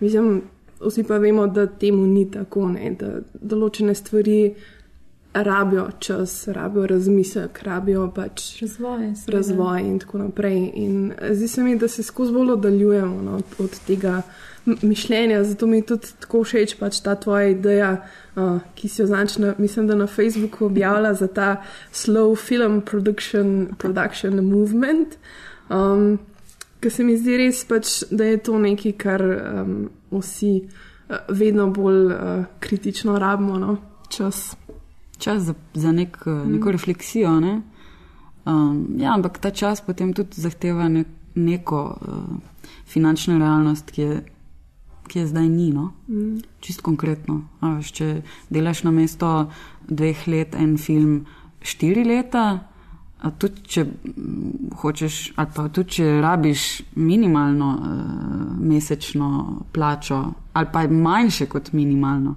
[0.00, 0.42] Mislim,
[0.80, 2.94] vsi pa vemo, da temu ni tako, ne?
[3.00, 4.54] da določene stvari
[5.34, 9.14] rabijo čas, rabijo razmislek, rabijo pač Razvoj.
[9.28, 10.70] razvoj in tako naprej.
[10.74, 15.66] In zdi se mi, da se skozi bolj oddaljujemo no, od, tega m- mišljenja, zato
[15.66, 17.90] mi je tudi tako všeč pač ta tvoja ideja,
[18.36, 21.62] uh, ki si jo značna, mislim, da na Facebooku objavila za ta
[21.92, 25.18] slow film production, production movement.
[25.70, 26.18] Um,
[26.80, 31.70] Ker se mi zdi res, pač, da je to nekaj, kar um, vsi uh, vedno
[31.74, 33.76] bolj uh, kritično rabimo, no?
[34.08, 34.56] čas.
[35.18, 36.52] čas za, za nek, mm.
[36.52, 37.40] neko refleksijo.
[37.40, 37.60] Ne?
[38.46, 44.22] Um, ja, ampak ta čas potem tudi zahteva nek, neko uh, finančno realnost, ki je,
[45.08, 45.70] ki je zdaj ni.
[45.72, 45.90] No?
[46.08, 46.40] Mm.
[46.60, 47.42] Čist konkretno.
[47.62, 48.08] Veš, če
[48.52, 49.50] delaš na mesto
[49.88, 51.22] dveh let en film
[51.64, 52.48] štiri leta.
[53.18, 56.66] Tudi, če mm, hočeš, ali pa tudi, če rabiš
[57.02, 57.88] minimalno uh,
[58.62, 59.30] mesečno
[59.74, 60.20] plačo,
[60.54, 62.36] ali pa manjše kot minimalno,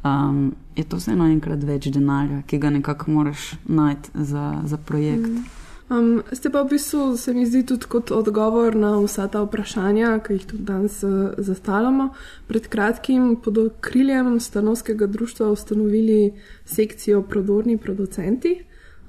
[0.00, 5.28] um, je to vseeno enkrat več denarja, ki ga nekako moraš najti za, za projekt.
[5.28, 5.65] Mm.
[5.88, 10.16] Um, ste pa v bistvu, se mi zdi, tudi kot odgovor na vsa ta vprašanja,
[10.18, 12.08] ki jih tudi danes uh, zastavljamo.
[12.48, 16.34] Pred kratkim pod okriljem stanovskega društva ustanovili
[16.64, 18.56] sekcijo Prodorni producenti.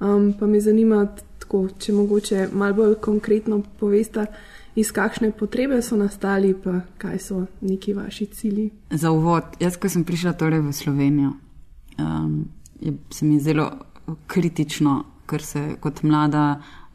[0.00, 1.06] Um, pa me zanima,
[1.38, 4.26] tako, če mogoče malo bolj konkretno poveste,
[4.78, 8.70] iz kakšne potrebe so nastali, pa kaj so neki vaši cilji.
[8.90, 11.32] Za uvod, jaz, ko sem prišla torej v Slovenijo,
[11.98, 12.44] um,
[12.80, 13.70] je, se mi je zelo
[14.26, 16.44] kritično, ker se kot mlada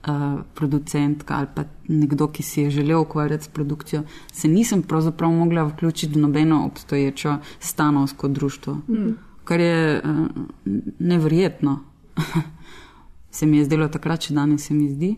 [0.08, 5.32] uh, producentka ali pa nekdo, ki si je želel ukvarjati s produkcijo, se nisem pravzaprav
[5.32, 9.14] mogla vključiti v nobeno obstoječo stanovsko društvo, mm.
[9.44, 10.28] kar je uh,
[11.00, 11.80] neverjetno.
[13.32, 15.16] se mi je zdelo takrat, če danes se mi zdi.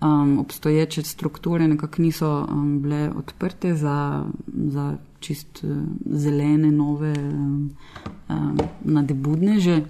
[0.00, 5.70] Um, obstoječe strukture nekako niso um, bile odprte za, za čist uh,
[6.06, 7.70] zelene, nove, um,
[8.28, 9.80] um, nadebudneže.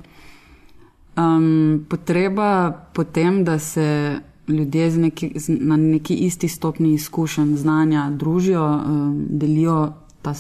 [1.19, 8.11] Um, potreba potem, da se ljudje z neki, z, na neki isti stopni izkušenj, znanja
[8.11, 9.93] družijo, um, delijo
[10.23, 10.35] ta,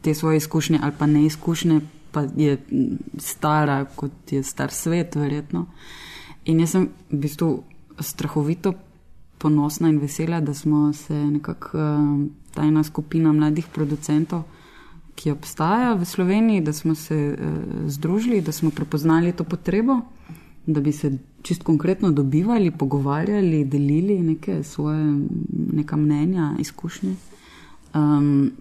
[0.00, 1.80] te svoje izkušnje ali pa neizkušnje,
[2.12, 2.58] pa je
[3.18, 5.66] stara, kot je star svet, verjetno.
[6.44, 7.62] In jaz sem v bistvu
[8.00, 8.72] strahovito
[9.38, 14.42] ponosna in vesela, da smo se nekako um, ta ena skupina mladih producentov,
[15.14, 17.48] ki obstaja v Sloveniji, da smo se uh,
[17.90, 20.00] združili, da smo prepoznali to potrebo,
[20.66, 25.18] da bi se čist konkretno dobivali, pogovarjali, delili neke svoje
[25.72, 27.14] neka mnenja, izkušnje.
[27.94, 28.52] Um,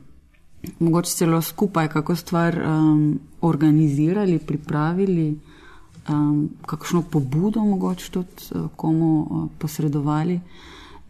[0.79, 5.39] mogoče celo skupaj kako stvar um, organizirali, pripravili,
[6.09, 10.39] um, kakšno pobudo mogoče tudi uh, komu uh, posredovali.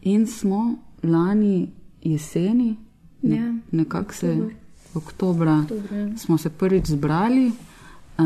[0.01, 1.69] In smo lani
[2.01, 2.75] jeseni,
[3.21, 4.49] ne, Ja, nekako se
[4.95, 6.17] oktobra, Oktobra, ja.
[6.17, 7.51] smo se prvič zbrali,
[8.17, 8.25] um,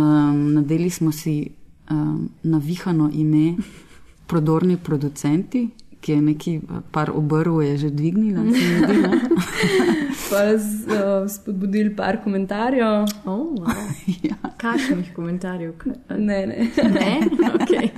[0.53, 1.49] nadeli smo si
[1.89, 3.55] um, navihano ime
[4.27, 6.59] Prodorni producenti, ki je neki
[6.91, 8.51] par obrv je že dvignila, ne.
[10.29, 10.95] pa z, uh,
[11.27, 12.85] spodbudili par komentarjev.
[13.25, 13.71] Oh, wow.
[14.23, 14.35] Ja.
[14.57, 15.73] Kakšnih komentarjev?
[15.75, 16.57] Kaj- Ne, ne.
[16.83, 17.11] Ne?
[17.53, 17.89] Okay.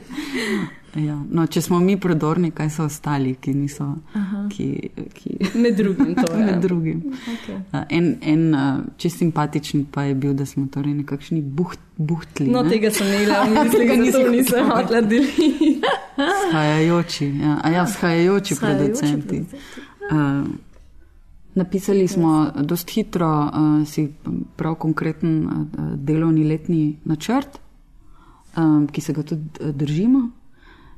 [0.96, 1.16] Ja.
[1.32, 3.86] No, če smo mi prodorni, kaj so ostali, ki niso,
[4.50, 4.68] ki,
[5.14, 6.46] ki Med drugim to je.
[6.46, 7.04] med drugim.
[7.34, 7.58] Okay.
[7.74, 12.48] Uh, En, en uh, čist simpatičen pa je bil, da smo torej nekakšni buht, buhtli.
[12.50, 12.70] No, ne?
[12.70, 15.82] tega sem imela, da Nisi to nisem hotela deliti.
[16.52, 19.44] Shajajoči, ja, a ja, shajajoči producenti.
[20.10, 20.48] Uh,
[21.56, 24.08] napisali smo dost hitro uh, si
[24.56, 25.54] prav konkreten uh,
[25.96, 27.60] delovni letni načrt,
[28.58, 30.30] um, ki se ga tudi držimo.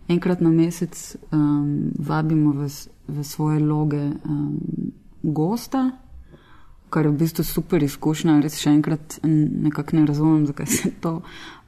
[0.10, 2.68] Enkrat na mesec um, vabimo v,
[3.08, 4.58] v svoje loge um,
[5.24, 5.92] gosta,
[6.90, 8.40] kar je v bistvu super izkušnja.
[8.44, 11.22] Res še enkrat nekako ne razumem, zakaj se to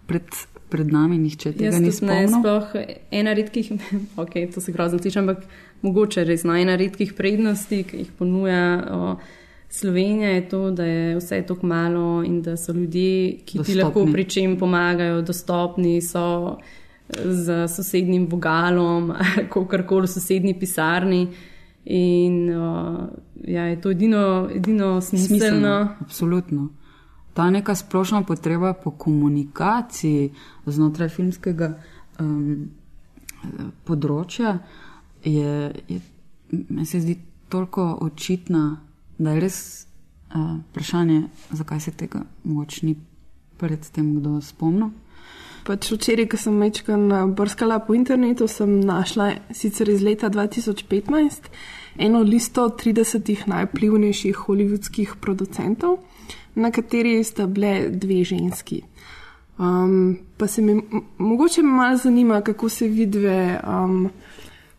[0.07, 0.25] pred,
[0.69, 2.33] pred nami nihče tega Jaz ni spomnil.
[2.39, 2.73] sploh
[3.11, 3.71] ena redkih,
[4.23, 5.45] ok, to se grozno sliši, ampak
[5.81, 9.15] mogoče res no, ena redkih prednosti, ki jih ponuja o,
[9.73, 13.81] Slovenija, je to, da je vse tako malo in da so ljudje, ki ti Dostopni.
[13.81, 16.59] lahko pri čem pomagajo, dostopni so
[17.09, 19.13] z sosednjim vogalom,
[19.53, 21.27] kakorkoli v sosednji pisarni.
[21.85, 23.09] In uh,
[23.43, 25.95] ja, je to edino, edino smiselno.
[25.99, 26.69] Absolutno.
[27.33, 30.31] Ta neka splošna potreba po komunikaciji
[30.65, 31.73] znotraj filmskega
[32.21, 32.69] um,
[33.83, 34.59] področja
[35.25, 35.99] je, je,
[36.51, 37.17] meni se zdi
[37.49, 38.77] toliko očitna,
[39.17, 39.57] da je res
[40.35, 42.95] uh, vprašanje, zakaj se tega mogoče ni
[43.57, 44.93] predtem kdo spomnil.
[45.63, 51.47] Pač včeraj, ko sem večkrat brskala po internetu, sem našla sicer iz leta 2015
[51.97, 55.97] eno listo 30 najplivnejših holivudskih producentov,
[56.55, 58.81] na kateri sta bile dve ženski.
[59.57, 60.81] Um, pa se mi
[61.17, 64.09] mogoče malo zanima, kako se vidve um,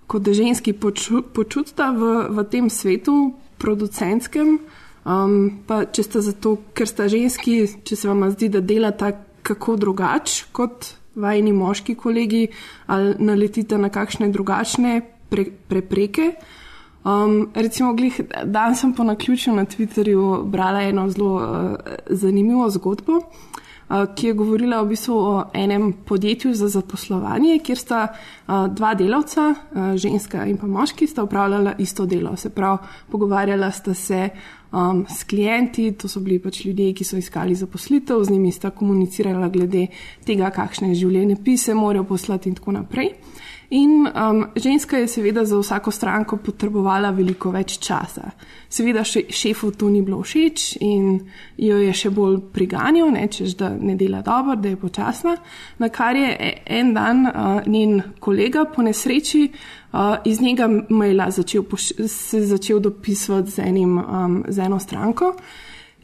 [0.07, 4.59] kot ženski poču, počutita v, v tem svetu, producentskem.
[5.05, 9.13] Um, pa če sta zato, ker sta ženski, če se vam zdi, da delata
[9.45, 12.47] kako drugače kot vajni moški kolegi,
[12.87, 16.33] ali naletite na kakšne drugačne pre, prepreke.
[17.05, 21.77] Um, recimo, glih, dan sem po naključju na Twitterju brala eno zelo uh,
[22.09, 28.07] zanimivo zgodbo, uh, ki je govorila v bistvu o enem podjetju za zaposlovanje, kjer sta
[28.09, 32.37] uh, dva delavca, uh, ženska in pa moški, sta upravljala isto delo.
[32.37, 32.79] Se pravi,
[33.13, 34.29] pogovarjala sta se
[34.75, 38.71] um, s klienti, to so bili pač ljudje, ki so iskali zaposlitev, z njimi sta
[38.71, 39.87] komunicirala glede
[40.27, 43.15] tega, kakšne življenje pise morajo poslati in tako naprej.
[43.71, 48.31] In um, ženska je seveda za vsako stranko potrebovala veliko več časa.
[48.69, 51.21] Seveda še, šefu to ni bilo všeč in
[51.57, 55.37] jo je še bolj priganjal, ne, češ, da ne dela dobro, da je počasna.
[55.79, 61.31] Na kar je e- en dan uh, njen kolega po nesreči uh, iz njega maila
[61.31, 61.65] začel,
[62.09, 65.35] se začel dopisovati z, enim, um, z eno stranko.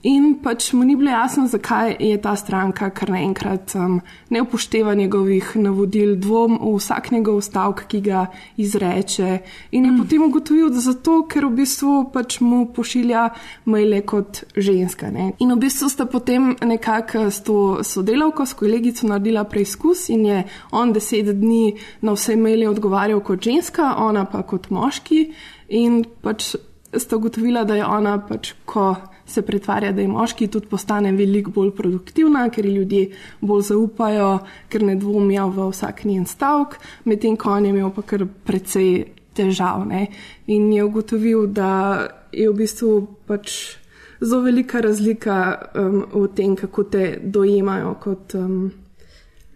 [0.03, 3.99] In pač mu ni bilo jasno, zakaj je ta stranka kar naenkrat um,
[4.33, 8.23] ne upošteva njegovih navodil, dvom v vsak njegov stavek, ki ga
[8.57, 9.39] izreče.
[9.77, 9.99] In je mm.
[10.01, 13.27] potem ugotovil, da zato, ker v bistvu pač mu pošilja
[13.69, 15.11] maile kot ženska.
[15.13, 15.35] Ne.
[15.37, 20.41] In v bistvu sta potem nekako s to sodelavko, s kolegico naredila preizkus in je
[20.73, 25.27] on deset dni na vse maile odgovarjal kot ženska, ona pa kot moški.
[25.77, 26.55] In pač
[26.97, 28.95] sta ugotovila, da je ona pač, ko
[29.31, 33.07] se pretvarja, da je moški, tudi postane veliko bolj produktivna, ker ji ljudje
[33.41, 34.31] bolj zaupajo,
[34.69, 39.05] ker ne dvomijo v vsak njen stavek, medtem ko on je imel pa kar precej
[39.35, 39.87] težav.
[39.89, 40.07] Ne?
[40.47, 43.77] In je ugotovil, da je v bistvu pač
[44.21, 48.35] zelo velika razlika um, v tem, kako te dojemajo kot.
[48.35, 48.71] Um,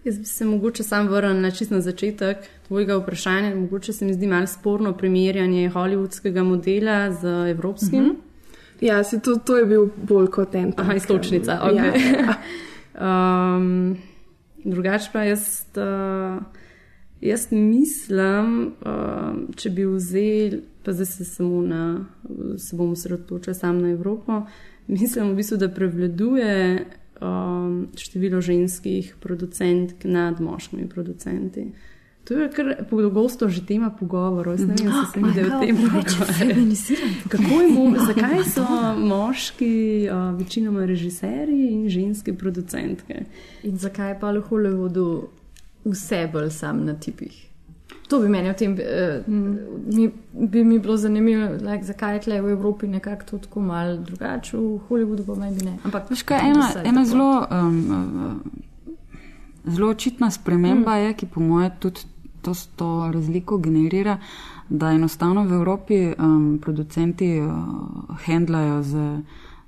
[0.04, 3.54] Jaz bi se mogoče sam vrnil na čist na začetek tvojega vprašanja.
[3.56, 8.02] Mogoče se mi zdi malo sporno primerjanje hollywoodskega modela z evropskim.
[8.02, 8.33] Mm -hmm.
[8.80, 10.72] Ja, se to, to je bil bolj kot en.
[10.76, 11.52] Aha, istočnica.
[11.52, 11.92] Ja, Okay.
[12.18, 13.56] ja.
[13.56, 13.96] um,
[14.64, 16.42] drugače pa jaz, uh,
[17.20, 22.04] jaz mislim, uh, če bi vzel, pa zdaj se samo na,
[22.58, 24.42] se bom osredotočil sam na Evropo,
[24.86, 26.84] mislim v bistvu, da prevladuje
[27.20, 31.70] um, število ženskih producentk nad moškimi producenti.
[32.24, 35.60] To je kar pogosto že tema pogovorov, jaz ne vem, če se mi da o
[35.60, 36.96] tem pogovarjati.
[37.28, 38.64] Kako je mo zakaj so
[38.96, 39.72] moški
[40.08, 43.26] uh, večinoma režiserji in ženske producentke?
[43.62, 45.08] In zakaj pa v Hollywoodu
[45.84, 47.42] vse bolj sam na tipih?
[48.08, 49.28] To bi meni o tem, uh,
[49.92, 54.00] mi, bi mi bilo zanimivo, like, zakaj je tle v Evropi nekako to tako malo
[54.00, 55.76] drugače, v Hollywoodu pa meni ne.
[55.84, 58.40] Ampak Veš kaj, ena, ena zelo, um,
[59.68, 61.04] zelo očitna sprememba mm.
[61.04, 62.13] je, ki po mojem tudi
[62.44, 64.18] to, to razliko generira,
[64.68, 67.52] da enostavno v Evropi um, producenti uh,
[68.26, 69.20] handlajo z,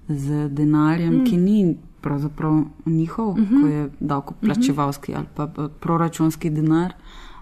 [0.08, 1.24] z denarjem, mm.
[1.24, 3.62] ki ni pravzaprav njihov, mm -hmm.
[3.62, 5.18] ko je davkoplačevalski mm -hmm.
[5.18, 6.92] ali pa proračunski denar.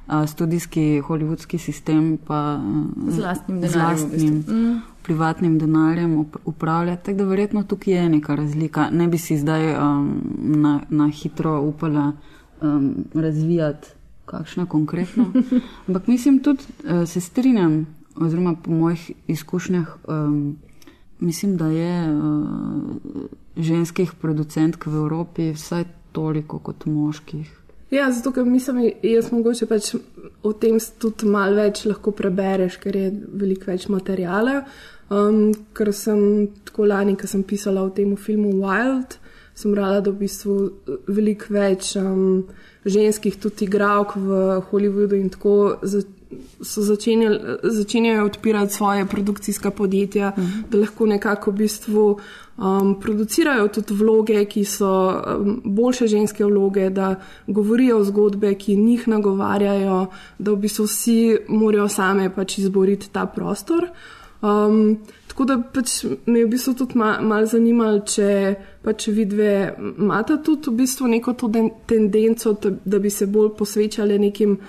[0.09, 2.61] Uh, studijski hollywoodski sistem pa
[3.07, 4.55] uh, Z lastnim z denarjem, v lastnim bistvu.
[4.55, 4.81] Mm.
[5.03, 6.97] privatnim denarjem up- upravlja.
[6.97, 8.91] Tako da verjetno tukaj je neka razlika.
[8.91, 12.13] Ne bi si zdaj um, na, na hitro upala
[12.63, 13.89] um, razvijati
[14.27, 15.31] kakšna konkretno.
[15.87, 20.57] Ampak mislim tudi, uh, se strinjam, oziroma po mojih izkušnjah, um,
[21.21, 27.61] mislim, da je uh, ženskih producentk v Evropi vsaj toliko kot moških.
[27.91, 29.93] Ja, zato ker mislim, jaz mogoče pač
[30.43, 34.63] o tem tudi malo več lahko prebereš, ker je veliko več materijala.
[35.13, 39.19] Um, ker sem tako lani, ko sem pisala o tem filmu Wild,
[39.55, 40.57] sem brala, da v bistvu
[41.07, 42.45] veliko več um,
[42.85, 46.03] ženskih tudi igralk v Hollywoodu in tako za,
[46.63, 50.63] so začenjali, začenjajo odpirati svoje produkcijska podjetja, uh -huh.
[50.71, 52.19] da lahko nekako v bistvu
[52.57, 54.91] um, producirajo tudi vloge, ki so
[55.39, 57.15] um, boljše ženske vloge, da
[57.47, 60.07] govorijo zgodbe, ki njih nagovarjajo,
[60.39, 63.89] da v bistvu vsi morajo same pač izboriti ta prostor.
[64.43, 64.99] Um,
[65.35, 68.55] tako da pač me je v bistvu tudi ma, malo zanimalo, če
[68.87, 73.51] pač vidve imate tudi v bistvu neko to den, tendenco, da, da bi se bolj
[73.59, 74.61] posvečali nekim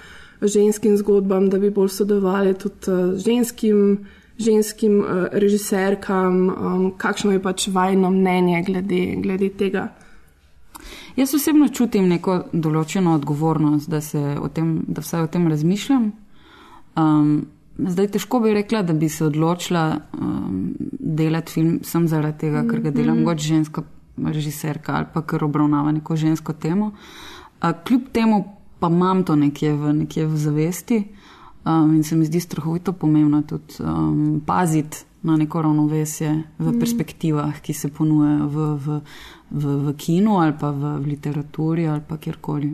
[0.41, 4.07] ženskim zgodbam, da bi bolj sodelovali tudi uh, ženskim,
[4.41, 9.91] ženskim uh, režiserkam, um, kakšno je pač vajno mnenje glede, glede tega.
[11.15, 16.09] Jaz osebno čutim neko določeno odgovornost, da, se o tem, da vsaj o tem razmišljam.
[16.97, 17.35] Um,
[17.77, 22.81] zdaj težko bi rekla, da bi se odločila um, delati film sem zaradi tega, ker
[22.81, 23.83] ga delam kot ženska
[24.17, 26.91] režiserka ali pa ker obravnava neko žensko temo.
[27.61, 28.43] Uh, kljub temu
[28.79, 31.03] pa imam to nekje v, nekje v zavesti
[31.65, 37.61] um, in se mi zdi strahovito pomembno tudi um, paziti na neko ravnovesje v perspektivah,
[37.61, 38.99] ki se ponujajo v, v,
[39.51, 42.69] v, v kinu ali pa v, v literaturi ali pa kjerkoli.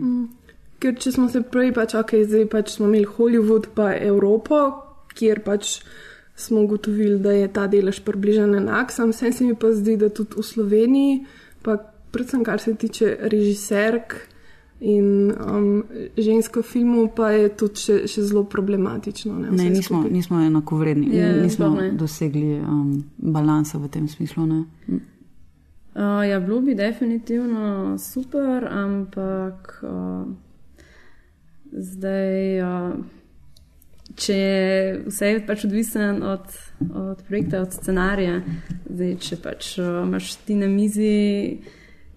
[0.82, 5.40] Ker če smo se prej, pač, ok, zdaj pač smo imeli Hollywood pa Evropo, kjer
[5.40, 5.80] pač
[6.34, 10.34] smo ugotovili, da je ta delež približen enak, sam se mi pa zdi, da tudi
[10.36, 11.26] v Sloveniji,
[11.62, 11.76] pa
[12.10, 14.14] predvsem kar se tiče režiserk
[14.80, 15.84] in um,
[16.16, 19.34] žensko filmov, pa je tudi še, še zelo problematično.
[19.34, 20.10] Ne, Ne, nismo, skupaj.
[20.10, 21.92] nismo enakovredni, Ja, nismo ne.
[21.92, 24.46] dosegli um, balansa v tem smislu.
[24.46, 24.64] Ne?
[25.94, 30.26] Uh, ja, bilo bi definitivno super, ampak uh,
[31.72, 32.96] zdaj, uh,
[34.16, 34.38] če
[35.06, 36.48] vse je pač odvisen od,
[36.94, 38.40] od projekta, od scenarija,
[38.88, 41.12] zdaj, če pač uh, imaš ti na mizi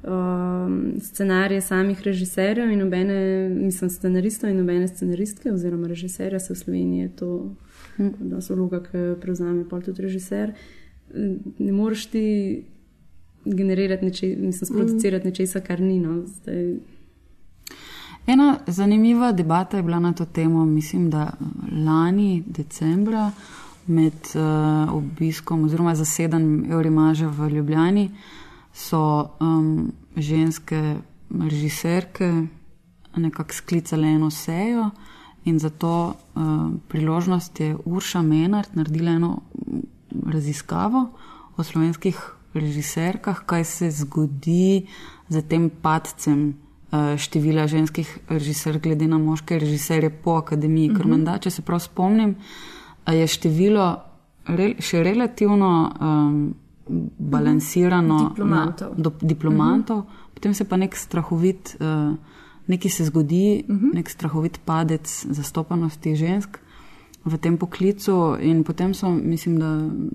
[0.03, 6.57] um, scenarije samih režiserjev in nobene, mislim, scenaristov in nobene scenaristke oziroma režiserja, se v
[6.57, 7.31] Sloveniji je to,
[8.19, 10.53] da so vloga, ki jo prevzame pol tudi režiser.
[11.13, 12.25] Ne moreš ti
[13.45, 15.99] generirati, neče, mislim, sproducirati nečesa, kar ni.
[15.99, 16.23] No.
[16.27, 16.75] Zdaj,
[18.27, 21.31] Ena zanimiva debata je bila na to temo, mislim, da
[21.85, 23.31] lani decembra
[23.87, 28.11] med uh, obiskom oziroma zasedanjem Eurimaža v Ljubljani
[28.73, 30.95] so um, ženske
[31.29, 32.47] režiserke
[33.15, 34.89] nekako sklicale eno sejo
[35.45, 36.43] in za to uh,
[36.87, 39.79] priložnost je Urša Menard naredila eno mm,
[40.31, 41.09] raziskavo
[41.57, 44.87] o slovenskih režiserkah, kaj se zgodi
[45.29, 46.64] z tem padcem
[47.17, 50.93] števila ženskih režiserk glede na moške režiserje po akademiji.
[50.95, 52.35] Ker menda, če se prav spomnim,
[53.05, 53.87] eh, je število
[54.45, 56.53] re, še relativno um,
[57.17, 58.93] balansirano Diplomantov.
[58.93, 60.03] Na, do, diplomantov,
[60.35, 62.13] potem se pa nek strahovit, uh,
[62.69, 66.61] nekaj se zgodi, nek strahovit padec zastopanosti žensk.
[67.25, 69.69] V tem poklicu, in potem so, mislim, da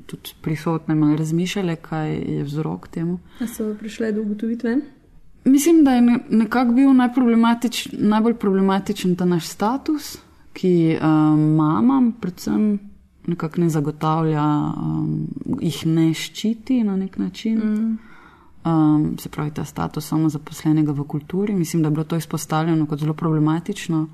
[0.06, 3.18] tudi prisotne malo razmišljale, kaj je vzrok temu.
[3.42, 4.99] a so prišle do ugotovitve?
[5.44, 10.18] Mislim, da je ne- nekako bil najproblematič, najbolj problematičen ta naš status,
[10.52, 12.78] ki um, mamam predvsem
[13.26, 14.44] nekako ne zagotavlja,
[14.76, 15.26] um,
[15.60, 17.58] jih ne ščiti na nek način.
[17.58, 17.98] Mm.
[18.64, 21.54] Um, se pravi, ta status samozaposlenega v kulturi.
[21.54, 24.06] Mislim, da je bilo to izpostavljeno kot zelo problematično.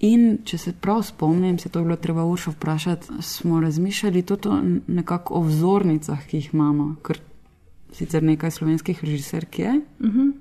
[0.00, 4.48] In če se prav spomnim, se to je bilo treba uršo vprašati, smo razmišljali tudi
[4.86, 7.20] nekako o vzornicah, ki jih imamo, ker
[7.92, 9.80] sicer nekaj slovenskih režiserk je.
[10.00, 10.32] Uh -huh.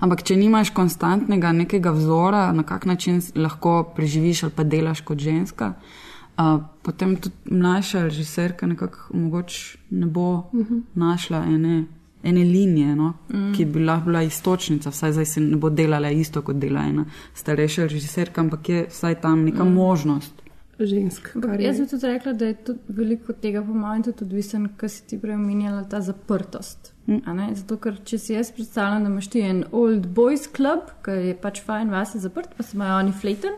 [0.00, 5.18] Ampak, če nimaš konstantnega nekega vzora, na kak način lahko preživiš ali pa delaš kot
[5.18, 10.82] ženska, uh, potem tudi mlajša režiserka nekako mogoče ne bo uh -huh.
[10.94, 11.84] našla ene
[12.22, 13.52] ene linije, no, mm.
[13.56, 17.04] ki bi lahko bila istočnica, vsaj zdaj se ne bo delala isto, kot dela ena
[17.34, 19.72] starejša režiserka, ampak je vsaj tam neka mm.
[19.74, 20.32] možnost.
[20.80, 21.66] Žensk, kar je.
[21.66, 25.02] Jaz bi tudi rekla, da je tudi veliko tega, po mojem, tudi odvisen, kar si
[25.06, 26.92] ti prej omenjala, ta zaprtost.
[27.10, 27.48] Ne?
[27.58, 31.38] Zato, ker če si jaz predstavljam, da imaš ti en old boys club, ki je
[31.42, 33.56] pač fajn, vas je zaprt, pa se imajo oni fleten,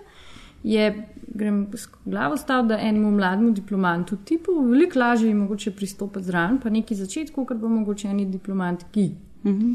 [0.64, 0.86] je,
[1.34, 6.60] grem s glavo stav, da enemu mlademu diplomantu tipu veliko lažje je mogoče pristopiti zraven,
[6.62, 9.10] pa neki začetku, ker pa mogoče eni diplomantki.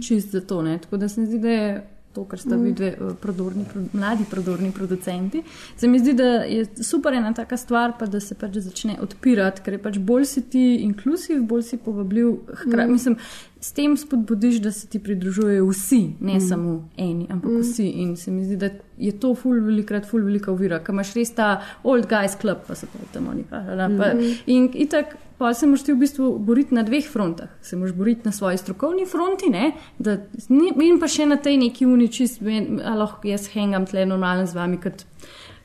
[0.01, 0.77] Čist za to, ne?
[0.79, 1.71] Tako da se mi zdi, da je
[2.17, 5.43] to, kar sta bili dve eh, prodorni, pro- mladi prodorni producenti.
[5.77, 9.61] Se mi zdi, da je super ena taka stvar, pa da se pač začne odpirati,
[9.65, 12.31] ker je pač bolj si ti inklusiv, bolj si povabljiv.
[12.63, 13.19] Hkrati, mislim,
[13.67, 16.41] s tem spodbudiš, da se ti pridružujejo vsi, ne mm.
[16.47, 17.61] samo eni, ampak mm.
[17.61, 17.87] vsi.
[18.03, 21.33] In se mi zdi, da je to ful velikrat, ful velika ovira, ker imaš res
[21.35, 21.49] ta
[21.83, 23.89] old guys club, pa se pa tam oni pravijo.
[23.99, 24.35] Mm.
[24.45, 25.17] In itak.
[25.37, 27.51] Pa se moraš ti v bistvu boriti na dveh frontah.
[27.61, 29.67] Se moraš boriti na svoji strokovni fronti, ne?
[29.99, 30.15] da
[30.49, 34.57] ni- in pa še na tej neki uničist, da lahko jaz hengam tle normalno z
[34.57, 35.05] vami kot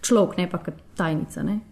[0.05, 1.47] človek, ne pa kot tajnica.
[1.49, 1.63] Ne?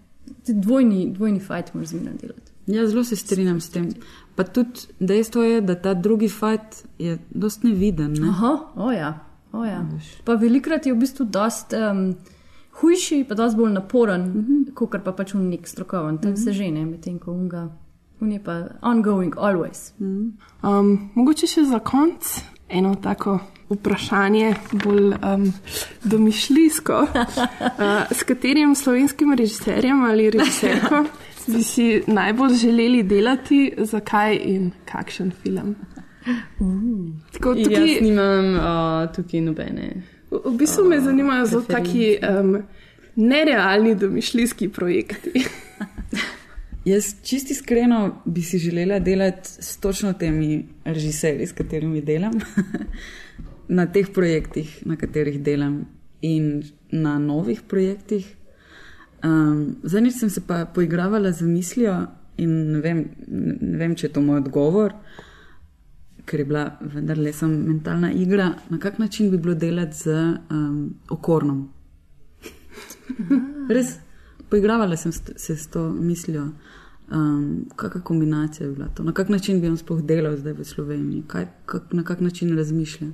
[0.49, 2.51] Dvojni, dvojni fajt moraš zmeraj delati.
[2.71, 3.89] Ja, zelo se strinjam s tem.
[4.35, 8.13] Pa tudi dejstvo je, da ta drugi fajt je dost neviden.
[8.13, 8.29] Ne?
[8.29, 9.19] Aha, o ja,
[9.53, 9.85] o ja.
[10.25, 12.15] Pa velikrat je v bistvu dost um,
[12.81, 14.75] hujši, pa dost bolj naporen, mm -hmm.
[14.75, 16.19] kot pa pač v nek strokoven.
[16.19, 16.45] Tam mm -hmm.
[16.45, 17.69] se žene, medtem ko unga.
[18.21, 19.93] Un je pa ongoing, always.
[20.63, 25.53] Um, mogoče še za konec eno tako vprašanje, bolj um,
[26.05, 26.93] domišljijsko.
[26.93, 31.05] Uh, s katerim slovenskim režiserjem ali režiserko
[31.47, 35.77] bi si najbolj želeli delati, zakaj in kakšen film?
[37.33, 40.03] Tako, Jaz tukaj, nimam uh, tukaj nobene.
[40.31, 42.59] v, v bistvu me zanimajo zelo taki um,
[43.17, 45.31] nerealni domišljijski projekti.
[46.91, 52.33] Jaz čisto iskreno bi si želela delati s točno temi režiserji, s katerimi delam,
[53.79, 55.85] na teh projektih, na katerih delam,
[56.23, 58.37] in na novih projektih.
[59.25, 62.07] Um, Zadnjič sem se pa poigravala z mislijo,
[62.41, 64.95] in ne vem, ne vem, če je to moj odgovor,
[66.29, 70.17] ker je bila vendarle sem mentalna igra, na kak način bi bilo delati z
[70.51, 70.79] um,
[71.11, 71.65] okornom.
[73.77, 73.97] Res,
[74.49, 76.47] poigravala sem se s to mislijo,
[77.11, 80.69] um, kakšna kombinacija je bila to, na kak način bi on sploh delal zdaj v
[80.73, 83.11] Sloveniji, kaj, kak, na kak način razmišlja.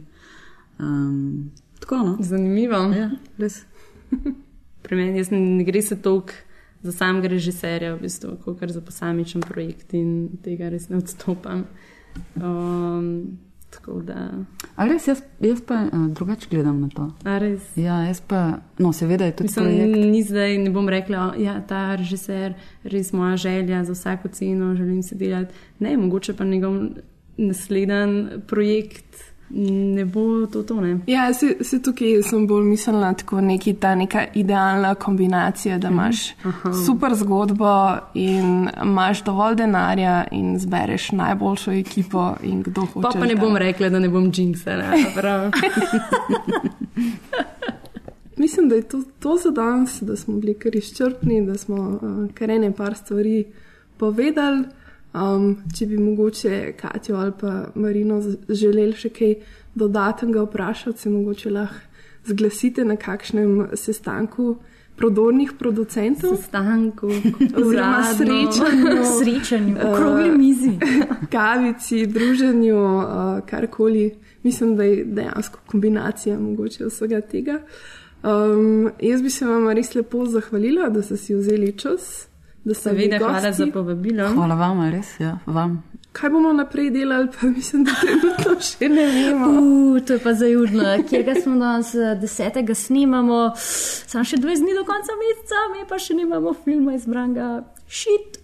[0.79, 1.51] Um,
[1.81, 2.19] tako, no.
[2.21, 2.85] Zanimivo.
[2.95, 3.65] Ja, res.
[4.87, 6.33] Pri meni ne gre se toliko
[6.83, 11.65] za samega režiserja, v bistvu, kot za posamičen projekt in tega res ne odstopam.
[12.37, 13.39] Um,
[14.07, 14.31] da,
[14.77, 17.11] Ali res, jaz, jaz pa uh, drugače gledam na to.
[17.25, 17.67] a res.
[17.77, 20.07] Ja, jaz pa, no, seveda je tudi Mislim, projekt.
[20.13, 24.75] ni zdaj, ne bom rekla, da ja, ta režiser res moja želja za vsako ceno,
[24.75, 25.55] želim se delati.
[25.79, 26.79] Ne, mogoče pa njegov
[27.37, 30.63] naslednji projekt ne bo to.
[30.63, 30.99] to ne.
[31.07, 36.17] Ja, se, se tukaj sem bolj mislila tako neki ta neka idealna kombinacija, da imaš
[36.87, 43.03] super zgodbo in imaš dovolj denarja in zbereš najboljšo ekipo in kdo hoče.
[43.03, 44.85] Pa, pa ne bom rekla, da ne bom jinxala.
[45.15, 45.51] prav.
[48.37, 52.35] Mislim, da je to, to za danes, da smo bili kar izčrpni, da smo uh,
[52.35, 53.45] kar ene par stvari
[53.97, 54.65] povedali.
[55.17, 59.35] Um, če bi mogoče Katijo ali pa Marino želeli še kaj
[59.75, 61.97] dodatnega vprašati, se mogoče lahko
[62.27, 64.57] zglasite na kakšnem sestanku
[64.97, 66.37] prodornih producentov.
[66.37, 67.07] Sestanku,
[67.61, 70.73] Oziroma srečanju, Srečanju, okrogli mizi.
[71.35, 73.07] kavici, druženju, uh,
[73.47, 74.15] karkoli.
[74.43, 77.61] Mislim, da je dejansko kombinacija mogoče vsega tega.
[78.23, 82.27] Um, jaz bi se vam res lepo zahvalila, da ste si vzeli čas.
[82.67, 84.29] Da ste Seveda, hvala za povabilo.
[84.35, 85.85] Hvala vam, res, ja, vam.
[86.13, 89.51] Kaj bomo naprej delali, pa mislim, da trenutno še ne vemo.
[89.51, 94.67] Uh, to je pa zajudno, kjer ga smo danes eh, desetega snimamo, samo še 20
[94.67, 97.51] dni do konca meseca, mi pa še nimamo filma izbranga.
[97.87, 98.41] Šit.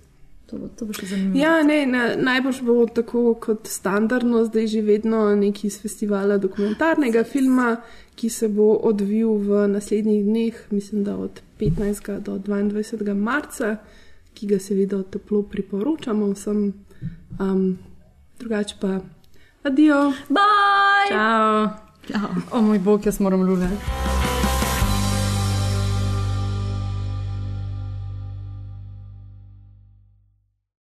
[0.53, 0.95] To bo, to bo.
[1.35, 7.25] Ja, ne, na, najbolj bo tako kot standardno, zdaj že vedno neki iz festivala dokumentarnega
[7.27, 7.73] filma,
[8.15, 12.21] ki se bo odvil v naslednjih dneh, mislim, da od 15.
[12.23, 13.19] do 22.
[13.19, 13.73] marca,
[14.35, 16.73] ki ga seveda toplo priporočamo vsem.
[17.41, 17.79] Um,
[18.39, 19.01] drugače pa,
[19.63, 20.13] adijo.
[20.29, 21.09] Bye!
[21.09, 21.69] Čau.
[22.09, 22.29] Čau.
[22.53, 24.32] O moj bog, jaz moram lulati.